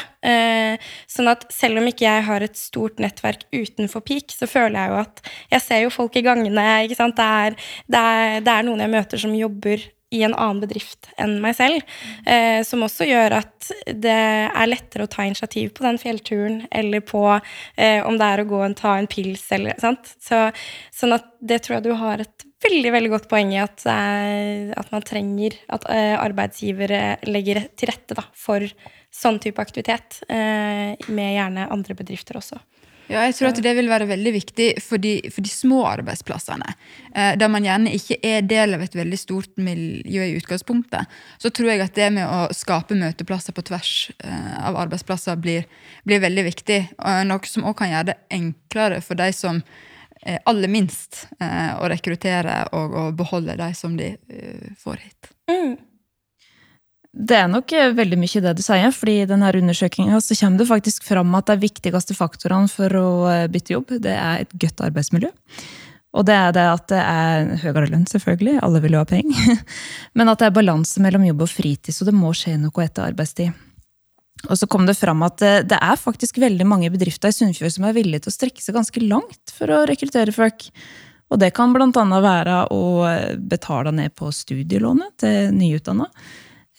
Sånn 1.10 1.30
at 1.32 1.48
selv 1.54 1.82
om 1.82 1.88
ikke 1.90 2.06
jeg 2.06 2.26
har 2.28 2.44
et 2.46 2.58
stort 2.58 3.00
nettverk 3.02 3.44
utenfor 3.54 4.04
Peak, 4.06 4.34
så 4.34 4.48
føler 4.50 4.78
jeg 4.78 4.92
jo 4.94 5.00
at 5.02 5.24
jeg 5.56 5.66
ser 5.66 5.82
jo 5.86 5.94
folk 5.94 6.18
i 6.18 6.26
gangene, 6.26 6.68
ikke 6.86 7.00
sant. 7.00 7.18
Det 7.18 7.26
er, 7.46 7.58
det 7.92 8.04
er, 8.12 8.38
det 8.46 8.54
er 8.54 8.68
noen 8.68 8.86
jeg 8.86 8.94
møter 8.94 9.22
som 9.22 9.36
jobber 9.36 9.84
i 10.12 10.24
en 10.28 10.36
annen 10.36 10.62
bedrift 10.64 11.10
enn 11.22 11.38
meg 11.44 11.56
selv. 11.58 11.82
Eh, 12.28 12.60
som 12.68 12.84
også 12.84 13.08
gjør 13.08 13.38
at 13.40 13.72
det 13.88 14.20
er 14.52 14.70
lettere 14.70 15.08
å 15.08 15.12
ta 15.12 15.26
initiativ 15.28 15.72
på 15.78 15.86
den 15.88 16.00
fjellturen, 16.02 16.62
eller 16.72 17.04
på 17.06 17.24
eh, 17.32 18.04
om 18.04 18.20
det 18.20 18.28
er 18.28 18.44
å 18.44 18.48
gå 18.50 18.62
og 18.66 18.78
ta 18.80 18.98
en 19.00 19.10
pils, 19.12 19.46
eller 19.56 19.80
sant. 19.82 20.16
Så, 20.20 20.50
sånn 20.96 21.16
at 21.16 21.32
det 21.40 21.62
tror 21.64 21.80
jeg 21.80 21.88
du 21.88 21.94
har 22.00 22.24
et 22.24 22.48
veldig 22.62 22.92
veldig 22.94 23.12
godt 23.16 23.30
poeng 23.32 23.54
i 23.56 23.62
at, 23.62 23.86
eh, 23.90 24.72
at 24.78 24.92
man 24.94 25.06
trenger 25.06 25.56
at 25.74 25.88
eh, 25.90 26.16
arbeidsgivere 26.20 27.02
legger 27.30 27.64
til 27.80 27.92
rette 27.92 28.18
da, 28.18 28.26
for 28.38 28.68
sånn 29.12 29.40
type 29.44 29.64
aktivitet, 29.64 30.22
eh, 30.30 30.94
med 31.12 31.36
gjerne 31.36 31.72
andre 31.74 31.98
bedrifter 31.98 32.40
også. 32.40 32.60
Ja, 33.12 33.26
jeg 33.28 33.36
tror 33.36 33.50
at 33.50 33.60
det 33.60 33.74
vil 33.76 33.90
være 33.92 34.08
veldig 34.08 34.32
viktig 34.38 34.68
for 34.84 35.02
de, 35.02 35.18
for 35.34 35.44
de 35.44 35.52
små 35.52 35.82
arbeidsplassene. 35.90 36.76
Eh, 37.12 37.34
der 37.40 37.52
man 37.52 37.66
gjerne 37.68 37.92
ikke 37.98 38.18
er 38.24 38.46
del 38.48 38.78
av 38.78 38.86
et 38.86 38.96
veldig 38.96 39.20
stort 39.20 39.52
miljø 39.60 40.30
i 40.30 40.38
utgangspunktet. 40.40 41.12
Så 41.42 41.52
tror 41.52 41.74
jeg 41.74 41.84
at 41.84 41.98
det 41.98 42.08
med 42.16 42.24
å 42.24 42.48
skape 42.56 42.96
møteplasser 42.96 43.56
på 43.58 43.66
tvers 43.68 43.94
eh, 44.24 44.56
av 44.64 44.80
arbeidsplasser 44.86 45.40
blir, 45.44 45.68
blir 46.08 46.24
veldig 46.24 46.48
viktig. 46.48 46.82
Og 47.04 47.28
noe 47.28 47.52
som 47.52 47.68
også 47.68 47.82
kan 47.84 47.96
gjøre 47.96 48.12
det 48.14 48.20
enklere 48.40 49.04
for 49.04 49.20
de 49.20 49.30
som 49.36 49.60
eh, 49.60 50.40
aller 50.48 50.72
minst, 50.72 51.26
eh, 51.44 51.72
å 51.76 51.92
rekruttere 51.92 52.62
og, 52.72 53.00
og 53.04 53.16
beholde 53.20 53.60
de 53.60 53.72
som 53.76 54.00
de 54.00 54.14
eh, 54.16 54.68
får 54.80 55.04
hit. 55.04 55.34
Mm. 55.52 55.76
Det 57.12 57.36
er 57.36 57.50
nok 57.52 57.74
eh, 57.76 57.92
veldig 57.92 58.18
mye 58.22 58.42
det 58.46 58.54
du 58.56 58.64
sier, 58.64 58.92
fordi 58.96 59.18
i 59.20 59.28
denne 59.28 59.52
undersøkelsen 59.60 60.24
så 60.24 60.36
kommer 60.40 60.62
det 60.62 60.68
faktisk 60.70 61.04
fram 61.04 61.34
at 61.36 61.50
de 61.50 61.58
viktigste 61.60 62.16
faktorene 62.16 62.72
for 62.72 62.96
å 62.96 63.08
eh, 63.28 63.48
bytte 63.52 63.76
jobb, 63.76 63.98
det 64.06 64.14
er 64.16 64.46
et 64.46 64.54
godt 64.56 64.84
arbeidsmiljø. 64.88 65.32
Og 66.16 66.26
det 66.28 66.36
er 66.36 66.54
det 66.56 66.64
at 66.68 66.86
det 66.92 67.02
er 67.02 67.50
høyere 67.62 67.90
lønn, 67.92 68.06
selvfølgelig, 68.08 68.58
alle 68.64 68.80
vil 68.84 68.96
jo 68.96 69.02
ha 69.04 69.08
penger. 69.08 69.60
Men 70.18 70.32
at 70.32 70.40
det 70.40 70.48
er 70.48 70.56
balanse 70.56 71.04
mellom 71.04 71.26
jobb 71.28 71.44
og 71.44 71.52
fritid, 71.52 71.96
så 71.96 72.08
det 72.08 72.16
må 72.16 72.32
skje 72.36 72.56
noe 72.60 72.84
etter 72.84 73.12
arbeidstid. 73.12 73.60
Og 74.48 74.58
så 74.58 74.68
kom 74.72 74.88
det 74.88 74.96
fram 75.00 75.24
at 75.28 75.44
eh, 75.44 75.62
det 75.68 75.80
er 75.84 76.00
faktisk 76.00 76.40
veldig 76.40 76.68
mange 76.68 76.92
bedrifter 76.94 77.34
i 77.34 77.36
Sunnfjord 77.36 77.76
som 77.76 77.90
er 77.90 77.98
villige 77.98 78.24
til 78.24 78.32
å 78.32 78.38
strekke 78.38 78.64
seg 78.64 78.78
ganske 78.80 79.04
langt 79.04 79.52
for 79.58 79.68
å 79.68 79.82
rekruttere 79.90 80.32
folk. 80.36 80.70
Og 81.32 81.44
det 81.44 81.52
kan 81.56 81.76
blant 81.76 82.00
annet 82.00 82.24
være 82.24 82.56
å 82.76 82.82
betale 83.52 83.92
ned 83.96 84.16
på 84.20 84.32
studielånet 84.36 85.14
til 85.24 85.54
nyutdanna 85.56 86.08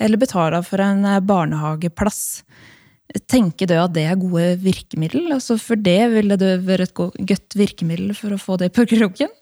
eller 0.03 0.21
betaler 0.21 0.65
for 0.67 0.83
en 0.83 1.07
eh, 1.09 1.23
barnehageplass. 1.25 2.43
Tenker 3.29 3.69
du 3.69 3.75
at 3.77 3.93
det 3.93 4.07
er 4.09 4.21
gode 4.21 4.57
virkemiddel? 4.63 5.29
Altså 5.35 5.59
for 5.61 5.77
det 5.77 6.01
ville 6.15 6.39
det 6.41 6.55
vært 6.65 6.89
et 6.89 7.27
godt 7.29 7.57
virkemiddel 7.59 8.15
for 8.17 8.33
å 8.33 8.41
få 8.41 8.57
det 8.63 8.73
på 8.77 8.87
kroken? 8.89 9.33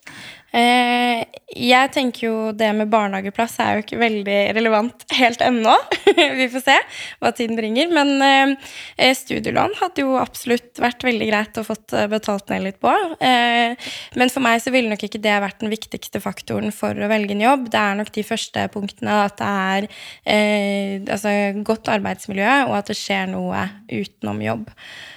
Eh, 0.51 1.21
jeg 1.51 1.91
tenker 1.95 2.25
jo 2.25 2.35
det 2.55 2.67
med 2.75 2.89
barnehageplass 2.91 3.57
er 3.63 3.77
jo 3.77 3.83
ikke 3.85 3.99
veldig 4.01 4.39
relevant 4.57 5.05
helt 5.15 5.43
ennå. 5.43 5.73
Vi 6.39 6.47
får 6.51 6.63
se 6.65 6.75
hva 7.21 7.31
tiden 7.35 7.59
bringer. 7.59 7.91
Men 7.91 8.11
eh, 8.25 9.13
studielån 9.15 9.77
hadde 9.79 10.03
jo 10.03 10.17
absolutt 10.19 10.81
vært 10.81 11.05
veldig 11.07 11.29
greit 11.29 11.59
å 11.59 11.65
fått 11.67 11.95
eh, 11.95 12.09
betalt 12.11 12.51
ned 12.51 12.65
litt 12.67 12.81
på. 12.83 12.91
Eh, 13.23 13.89
men 14.19 14.33
for 14.33 14.43
meg 14.43 14.59
så 14.63 14.73
ville 14.75 14.91
nok 14.91 15.07
ikke 15.07 15.23
det 15.23 15.39
vært 15.43 15.63
den 15.63 15.71
viktigste 15.71 16.23
faktoren 16.23 16.75
for 16.75 16.95
å 16.95 17.11
velge 17.11 17.35
en 17.35 17.45
jobb. 17.47 17.71
Det 17.71 17.81
er 17.81 17.99
nok 17.99 18.13
de 18.15 18.27
første 18.27 18.67
punktene 18.75 19.17
at 19.25 19.39
det 19.39 19.49
er 19.71 19.89
eh, 20.35 20.95
altså 21.07 21.35
godt 21.67 21.91
arbeidsmiljø, 21.95 22.61
og 22.69 22.77
at 22.81 22.91
det 22.91 22.99
skjer 22.99 23.31
noe 23.31 23.67
utenom 23.91 24.43
jobb. 24.43 24.71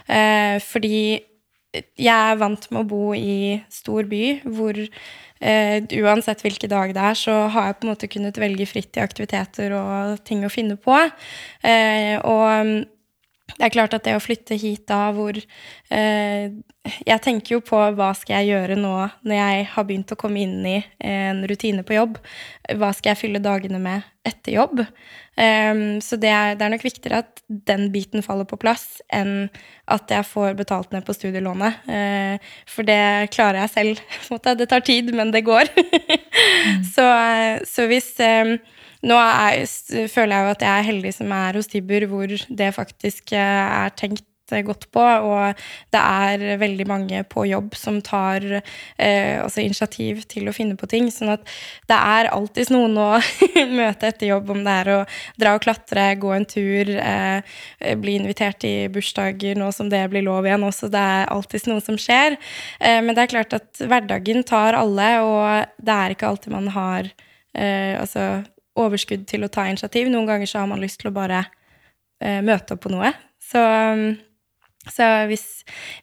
Eh, 0.06 0.58
fordi 0.62 0.98
jeg 1.74 2.14
er 2.14 2.40
vant 2.40 2.66
med 2.70 2.82
å 2.82 2.88
bo 2.88 3.04
i 3.16 3.58
stor 3.72 4.06
by 4.10 4.24
hvor 4.44 4.78
eh, 4.78 5.78
uansett 6.00 6.44
hvilken 6.44 6.72
dag 6.72 6.94
det 6.96 7.04
er, 7.10 7.18
så 7.18 7.36
har 7.54 7.68
jeg 7.68 7.78
på 7.78 7.86
en 7.86 7.92
måte 7.92 8.10
kunnet 8.12 8.40
velge 8.40 8.68
fritt 8.70 8.98
i 8.98 9.04
aktiviteter 9.04 9.74
og 9.78 10.22
ting 10.26 10.44
å 10.46 10.52
finne 10.52 10.78
på. 10.80 10.96
Eh, 11.66 12.16
og 12.22 12.84
det 13.54 13.66
er 13.66 13.74
klart 13.74 13.94
at 13.94 14.06
det 14.06 14.14
å 14.16 14.22
flytte 14.22 14.56
hit 14.58 14.86
da 14.88 15.10
hvor 15.14 15.36
eh, 15.36 16.44
Jeg 17.06 17.22
tenker 17.22 17.56
jo 17.56 17.60
på 17.64 17.78
hva 17.96 18.08
skal 18.16 18.40
jeg 18.40 18.54
gjøre 18.54 18.78
nå 18.80 18.94
når 19.22 19.36
jeg 19.36 19.66
har 19.74 19.86
begynt 19.86 20.14
å 20.14 20.18
komme 20.18 20.42
inn 20.42 20.64
i 20.66 20.78
en 21.04 21.44
rutine 21.48 21.84
på 21.86 21.96
jobb. 21.96 22.18
Hva 22.80 22.90
skal 22.96 23.12
jeg 23.12 23.20
fylle 23.20 23.44
dagene 23.44 23.78
med 23.80 24.08
etter 24.26 24.56
jobb? 24.56 24.82
Um, 25.34 26.00
så 26.04 26.16
det 26.20 26.30
er, 26.30 26.52
det 26.54 26.62
er, 26.62 26.72
nok 26.72 26.84
viktigere 26.86 27.22
at 27.24 27.40
den 27.48 27.88
biten 27.94 28.22
faller 28.22 28.46
på 28.46 28.58
plass, 28.60 29.00
enn 29.12 29.48
at 29.90 30.12
jeg 30.12 30.26
får 30.28 30.54
betalt 30.58 30.92
ned 30.94 31.02
på 31.06 31.16
studielånet. 31.16 31.80
Uh, 31.88 32.52
for 32.70 32.86
det 32.86 33.32
klarer 33.34 33.64
jeg 33.64 33.74
selv. 33.74 34.04
Det 34.60 34.68
tar 34.70 34.84
tid, 34.86 35.10
men 35.14 35.32
det 35.34 35.44
går. 35.46 35.68
mm. 35.74 36.84
så, 36.94 37.06
så, 37.66 37.88
hvis 37.90 38.12
um, 38.20 38.56
nå 39.04 39.16
er, 39.20 39.64
føler 40.10 40.36
jeg 40.36 40.44
jo 40.46 40.52
at 40.54 40.62
jeg 40.64 40.76
er 40.76 40.86
heldig 40.90 41.16
som 41.16 41.34
er 41.36 41.58
hos 41.58 41.68
Tibber, 41.70 42.06
hvor 42.10 42.30
det 42.30 42.70
faktisk 42.76 43.34
eh, 43.36 43.66
er 43.84 43.92
tenkt 43.98 44.52
eh, 44.52 44.62
godt 44.64 44.86
på, 44.94 45.02
og 45.02 45.60
det 45.92 46.00
er 46.00 46.60
veldig 46.60 46.86
mange 46.88 47.20
på 47.28 47.44
jobb 47.50 47.76
som 47.76 48.00
tar 48.04 48.44
eh, 48.54 49.58
initiativ 49.60 50.22
til 50.30 50.48
å 50.48 50.54
finne 50.56 50.78
på 50.80 50.88
ting. 50.90 51.10
Sånn 51.12 51.34
at 51.34 51.44
det 51.90 51.98
er 51.98 52.30
alltids 52.32 52.72
noen 52.72 52.96
å 53.00 53.10
møte 53.80 54.08
etter 54.08 54.30
jobb, 54.30 54.54
om 54.54 54.64
det 54.64 54.78
er 54.84 54.92
å 54.94 54.96
dra 55.40 55.56
og 55.58 55.66
klatre, 55.66 56.06
gå 56.20 56.32
en 56.36 56.48
tur, 56.48 56.94
eh, 56.96 57.60
bli 58.00 58.16
invitert 58.22 58.64
i 58.68 58.88
bursdager 58.92 59.60
nå 59.60 59.68
som 59.76 59.92
det 59.92 60.06
blir 60.12 60.24
lov 60.24 60.48
igjen 60.48 60.64
også. 60.64 60.88
Det 60.92 61.04
er 61.18 61.28
alltids 61.34 61.68
noe 61.68 61.84
som 61.84 62.00
skjer. 62.00 62.38
Eh, 62.80 63.02
men 63.04 63.12
det 63.12 63.26
er 63.26 63.36
klart 63.36 63.60
at 63.60 63.84
hverdagen 63.84 64.44
tar 64.48 64.80
alle, 64.80 65.12
og 65.28 65.84
det 65.84 66.00
er 66.00 66.16
ikke 66.16 66.32
alltid 66.32 66.56
man 66.56 66.72
har 66.72 67.12
eh, 67.54 67.94
altså 68.00 68.44
overskudd 68.80 69.26
til 69.30 69.46
å 69.46 69.50
ta 69.52 69.66
initiativ. 69.70 70.10
Noen 70.10 70.28
ganger 70.28 70.50
så 70.50 70.62
har 70.62 70.70
man 70.70 70.82
lyst 70.82 71.00
til 71.02 71.10
å 71.10 71.16
bare 71.16 71.44
uh, 71.46 72.40
møte 72.44 72.76
opp 72.76 72.84
på 72.84 72.92
noe. 72.92 73.12
Så, 73.42 73.60
um, 73.60 74.14
så 74.90 75.06
hvis, 75.30 75.46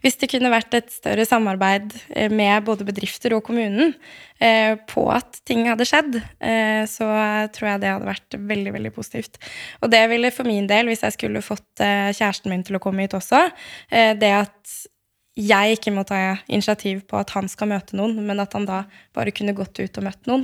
hvis, 0.02 0.18
det 0.22 0.30
kunne 0.32 0.50
vært 0.54 0.74
et 0.78 0.88
større 0.90 1.26
samarbeid 1.28 1.92
eh, 2.18 2.32
med 2.34 2.64
både 2.66 2.86
bedrifter 2.88 3.36
og 3.36 3.44
kommunen 3.46 3.92
uh, 3.94 4.74
på 4.90 5.04
at 5.14 5.42
ting 5.46 5.68
hadde 5.70 5.86
skjedd, 5.86 6.18
uh, 6.18 6.84
så 6.90 7.10
tror 7.54 7.74
jeg 7.74 7.84
det 7.84 7.92
hadde 7.92 8.10
vært 8.10 8.40
veldig, 8.54 8.74
veldig 8.78 8.94
positivt. 8.96 9.38
Og 9.82 9.92
det 9.94 10.02
ville 10.14 10.34
for 10.34 10.50
min 10.50 10.70
del, 10.72 10.90
hvis 10.90 11.06
jeg 11.06 11.18
skulle 11.18 11.46
fått 11.46 11.84
kjæresten 11.84 12.50
min 12.54 12.66
til 12.66 12.80
å 12.80 12.84
komme 12.84 13.06
hit 13.06 13.18
også, 13.18 13.44
det 13.92 14.34
at 14.34 14.74
jeg 15.38 15.78
ikke 15.78 15.94
må 15.96 16.04
ta 16.04 16.18
initiativ 16.52 17.06
på 17.08 17.16
at 17.22 17.32
han 17.38 17.48
skal 17.50 17.70
møte 17.72 17.96
noen, 17.96 18.18
men 18.26 18.42
at 18.44 18.58
han 18.58 18.66
da 18.68 18.82
bare 19.16 19.32
kunne 19.36 19.56
gått 19.56 19.80
ut 19.80 20.00
og 20.02 20.08
møtt 20.10 20.28
noen 20.28 20.44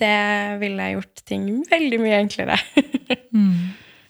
det 0.00 0.58
ville 0.60 0.92
gjort 0.94 1.24
ting 1.28 1.48
veldig 1.70 2.00
mye 2.02 2.22
enklere. 2.24 2.58
mm. 3.36 3.58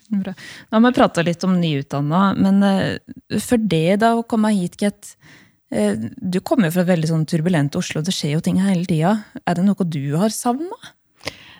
Bra. 0.07 0.31
Nå 0.69 0.77
har 0.77 0.83
vi 0.85 0.95
prata 0.95 1.23
litt 1.25 1.43
om 1.43 1.57
nyutdanna, 1.59 2.21
men 2.39 2.63
uh, 2.63 3.39
for 3.43 3.59
det 3.59 3.99
da 4.03 4.13
å 4.15 4.23
komme 4.23 4.53
hit, 4.55 4.77
Ket 4.79 5.11
uh, 5.75 5.99
Du 6.15 6.39
kommer 6.39 6.69
jo 6.69 6.77
fra 6.77 6.85
et 6.85 6.93
veldig 6.93 7.09
sånn 7.11 7.25
turbulent 7.27 7.75
Oslo, 7.75 8.03
det 8.05 8.15
skjer 8.15 8.37
jo 8.37 8.43
ting 8.45 8.61
hele 8.63 8.87
tida. 8.87 9.17
Er 9.43 9.59
det 9.59 9.65
noe 9.67 9.87
du 9.87 10.15
har 10.15 10.31
savna? 10.31 10.79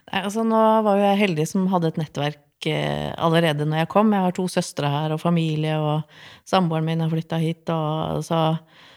Altså, 0.07 0.45
nå 0.47 0.63
var 0.85 0.95
jo 0.95 1.03
jeg 1.09 1.23
heldig 1.25 1.47
som 1.49 1.67
hadde 1.73 1.91
et 1.91 1.99
nettverk 1.99 2.69
uh, 2.71 3.11
allerede 3.27 3.67
når 3.67 3.83
jeg 3.83 3.91
kom. 3.91 4.15
Jeg 4.15 4.27
har 4.29 4.37
to 4.37 4.47
søstre 4.51 4.91
her 4.95 5.17
og 5.17 5.23
familie, 5.23 5.75
og 5.83 6.47
samboeren 6.47 6.87
min 6.87 7.03
har 7.03 7.11
flytta 7.11 7.41
hit. 7.43 7.67
Og, 7.67 8.23
så, 8.23 8.41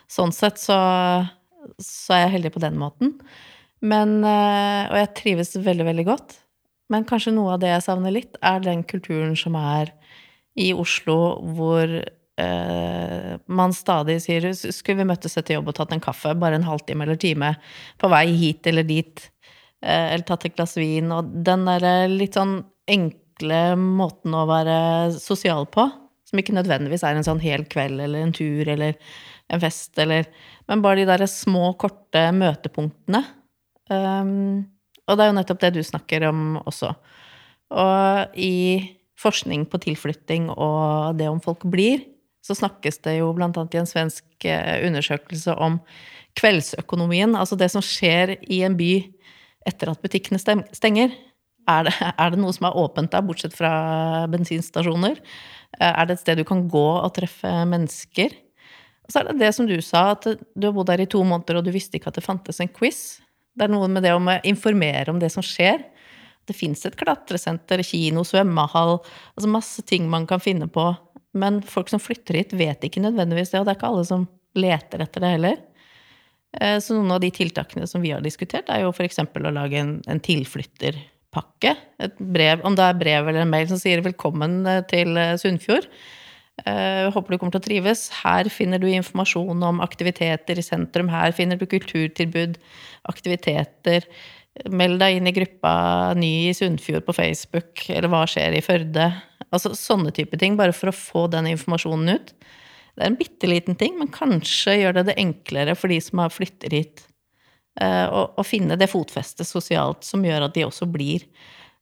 sånn 0.06 0.34
sett 0.36 0.62
så, 0.62 0.78
så 1.82 2.14
er 2.14 2.28
jeg 2.28 2.36
heldig 2.38 2.54
på 2.54 2.62
den 2.62 2.78
måten. 2.78 3.16
Men, 3.80 4.20
eh, 4.24 4.84
og 4.90 4.96
jeg 4.98 5.12
trives 5.16 5.54
veldig, 5.56 5.86
veldig 5.88 6.06
godt. 6.08 6.36
Men 6.90 7.06
kanskje 7.08 7.32
noe 7.34 7.54
av 7.54 7.62
det 7.62 7.70
jeg 7.70 7.86
savner 7.86 8.14
litt, 8.14 8.36
er 8.42 8.62
den 8.64 8.82
kulturen 8.84 9.36
som 9.38 9.56
er 9.56 9.92
i 10.58 10.72
Oslo, 10.74 11.38
hvor 11.54 11.86
eh, 11.86 13.30
man 13.46 13.74
stadig 13.76 14.18
sier 14.24 14.50
Skulle 14.58 15.00
vi 15.00 15.08
møttes 15.12 15.38
etter 15.38 15.56
jobb 15.56 15.70
og 15.70 15.78
tatt 15.78 15.94
en 15.94 16.02
kaffe, 16.02 16.34
bare 16.34 16.58
en 16.58 16.66
halvtime 16.66 17.06
eller 17.06 17.20
time, 17.20 17.54
på 18.00 18.10
vei 18.10 18.26
hit 18.34 18.66
eller 18.66 18.86
dit, 18.88 19.24
eh, 19.84 20.10
eller 20.10 20.26
tatt 20.28 20.48
et 20.48 20.58
glass 20.58 20.76
vin, 20.80 21.08
og 21.14 21.32
den 21.46 21.64
derre 21.70 21.94
litt 22.10 22.36
sånn 22.36 22.58
enkle 22.90 23.64
måten 23.78 24.34
å 24.36 24.44
være 24.50 24.78
sosial 25.16 25.70
på, 25.70 25.86
som 26.26 26.42
ikke 26.42 26.58
nødvendigvis 26.58 27.06
er 27.06 27.16
en 27.16 27.26
sånn 27.26 27.42
hel 27.42 27.64
kveld 27.70 28.02
eller 28.02 28.26
en 28.26 28.34
tur 28.34 28.68
eller 28.68 28.98
en 29.50 29.62
fest 29.62 29.98
eller 29.98 30.28
Men 30.70 30.82
bare 30.84 31.00
de 31.00 31.06
derre 31.08 31.26
små, 31.26 31.72
korte 31.74 32.20
møtepunktene 32.30 33.24
Um, 33.90 34.70
og 35.10 35.18
det 35.18 35.24
er 35.24 35.30
jo 35.32 35.36
nettopp 35.36 35.60
det 35.64 35.74
du 35.74 35.82
snakker 35.84 36.28
om 36.28 36.60
også. 36.62 36.92
Og 37.70 38.38
i 38.38 38.54
forskning 39.20 39.66
på 39.70 39.80
tilflytting 39.82 40.48
og 40.54 41.18
det 41.18 41.28
om 41.30 41.40
folk 41.44 41.66
blir, 41.70 42.04
så 42.40 42.56
snakkes 42.56 43.02
det 43.04 43.18
jo 43.18 43.32
annet 43.36 43.74
i 43.76 43.80
en 43.82 43.88
svensk 43.88 44.46
eh, 44.48 44.80
undersøkelse 44.86 45.54
om 45.60 45.80
kveldsøkonomien. 46.38 47.34
Altså 47.36 47.58
det 47.58 47.68
som 47.72 47.84
skjer 47.84 48.38
i 48.48 48.62
en 48.64 48.78
by 48.78 48.94
etter 49.68 49.92
at 49.92 50.00
butikkene 50.00 50.40
stenger. 50.40 51.12
Er 51.68 51.86
det, 51.86 51.94
er 52.22 52.32
det 52.32 52.40
noe 52.40 52.54
som 52.56 52.70
er 52.70 52.78
åpent 52.80 53.12
der, 53.12 53.26
bortsett 53.26 53.56
fra 53.56 53.72
bensinstasjoner? 54.32 55.20
Eh, 55.76 55.90
er 55.90 56.08
det 56.08 56.16
et 56.16 56.24
sted 56.24 56.40
du 56.40 56.46
kan 56.48 56.64
gå 56.70 56.86
og 56.94 57.12
treffe 57.18 57.52
mennesker? 57.68 58.32
Og 59.04 59.12
så 59.12 59.20
er 59.20 59.30
det 59.30 59.40
det 59.42 59.52
som 59.56 59.68
du 59.68 59.76
sa, 59.84 60.12
at 60.14 60.30
du 60.30 60.68
har 60.68 60.74
bodd 60.76 60.88
der 60.88 61.02
i 61.04 61.10
to 61.10 61.20
måneder, 61.26 61.58
og 61.58 61.66
du 61.66 61.74
visste 61.74 61.98
ikke 61.98 62.12
at 62.12 62.16
det 62.16 62.24
fantes 62.24 62.62
en 62.62 62.72
quiz. 62.72 63.20
Det 63.60 63.66
er 63.66 63.72
noe 63.74 63.90
med 63.92 64.06
det 64.06 64.14
å 64.16 64.20
informere 64.48 65.12
om 65.12 65.18
det 65.20 65.28
som 65.34 65.44
skjer. 65.44 65.82
Det 66.48 66.56
fins 66.56 66.80
et 66.88 66.96
klatresenter, 66.96 67.82
kino, 67.84 68.24
svømmehall, 68.24 68.96
altså 69.36 69.50
masse 69.52 69.84
ting 69.84 70.06
man 70.08 70.24
kan 70.26 70.40
finne 70.40 70.64
på. 70.72 70.86
Men 71.36 71.60
folk 71.62 71.92
som 71.92 72.00
flytter 72.00 72.40
hit, 72.40 72.54
vet 72.56 72.88
ikke 72.88 73.02
nødvendigvis 73.04 73.52
det, 73.52 73.60
og 73.60 73.68
det 73.68 73.74
er 73.74 73.78
ikke 73.78 73.90
alle 73.92 74.06
som 74.08 74.24
leter 74.56 75.04
etter 75.04 75.22
det 75.22 75.34
heller. 75.34 75.60
Eh, 76.56 76.78
så 76.80 76.96
noen 76.96 77.12
av 77.14 77.20
de 77.22 77.30
tiltakene 77.36 77.84
som 77.86 78.00
vi 78.00 78.14
har 78.14 78.24
diskutert, 78.24 78.72
er 78.72 78.86
jo 78.86 78.94
f.eks. 78.94 79.20
å 79.20 79.52
lage 79.52 79.78
en, 79.78 79.92
en 80.08 80.22
tilflytterpakke. 80.24 81.76
Et 82.00 82.24
brev, 82.32 82.64
om 82.64 82.78
det 82.78 82.88
er 82.88 82.98
brev 83.04 83.28
eller 83.28 83.44
en 83.44 83.52
mail 83.52 83.68
som 83.68 83.78
sier 83.78 84.00
'velkommen 84.00 84.64
eh, 84.64 84.80
til 84.88 85.20
eh, 85.20 85.36
Sunnfjord'. 85.36 85.92
Uh, 86.66 87.08
håper 87.14 87.32
du 87.32 87.38
kommer 87.38 87.54
til 87.54 87.62
å 87.62 87.64
trives. 87.64 88.08
Her 88.20 88.50
finner 88.52 88.80
du 88.82 88.88
informasjon 88.90 89.64
om 89.64 89.80
aktiviteter 89.84 90.60
i 90.60 90.64
sentrum. 90.64 91.08
Her 91.12 91.32
finner 91.36 91.60
du 91.60 91.66
kulturtilbud, 91.70 92.58
aktiviteter. 93.08 94.06
Meld 94.68 94.98
deg 95.00 95.16
inn 95.16 95.30
i 95.30 95.34
gruppa 95.34 95.72
Ny 96.18 96.32
i 96.50 96.54
Sunnfjord 96.56 97.06
på 97.06 97.16
Facebook, 97.16 97.84
eller 97.88 98.10
Hva 98.12 98.24
skjer 98.28 98.58
i 98.58 98.64
Førde? 98.64 99.06
Altså 99.50 99.72
sånne 99.78 100.12
type 100.14 100.38
ting, 100.40 100.58
bare 100.58 100.74
for 100.76 100.90
å 100.90 100.96
få 100.96 101.26
den 101.32 101.48
informasjonen 101.52 102.18
ut. 102.18 102.34
Det 102.94 103.06
er 103.06 103.08
en 103.08 103.18
bitte 103.18 103.48
liten 103.48 103.78
ting, 103.78 103.94
men 103.98 104.10
kanskje 104.12 104.76
gjør 104.82 104.98
det 104.98 105.06
det 105.08 105.20
enklere 105.22 105.76
for 105.78 105.92
de 105.92 106.00
som 106.02 106.20
har 106.20 106.34
flyttet 106.34 106.74
hit, 106.74 107.06
uh, 107.80 108.42
finne 108.44 108.76
det 108.76 108.90
fotfestet 108.90 109.48
sosialt 109.48 110.04
som 110.04 110.26
gjør 110.26 110.48
at 110.48 110.58
de 110.58 110.66
også 110.66 110.90
blir. 110.90 111.24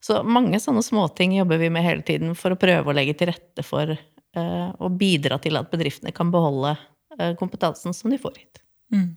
Så 0.05 0.21
mange 0.23 0.61
sånne 0.63 0.85
småting 0.87 1.35
jobber 1.41 1.59
vi 1.59 1.73
med 1.75 1.83
hele 1.83 2.05
tiden 2.07 2.37
for 2.39 2.55
å 2.55 2.61
prøve 2.61 2.93
å 2.93 2.95
legge 2.95 3.17
til 3.19 3.33
rette 3.33 3.65
for 3.67 3.97
og 4.37 4.99
bidra 5.01 5.39
til 5.43 5.57
at 5.61 5.71
bedriftene 5.73 6.13
kan 6.15 6.33
beholde 6.35 6.75
eh, 7.19 7.33
kompetansen 7.39 7.97
som 7.97 8.13
de 8.13 8.21
får 8.21 8.37
hit. 8.37 8.61
Mm. 8.95 9.17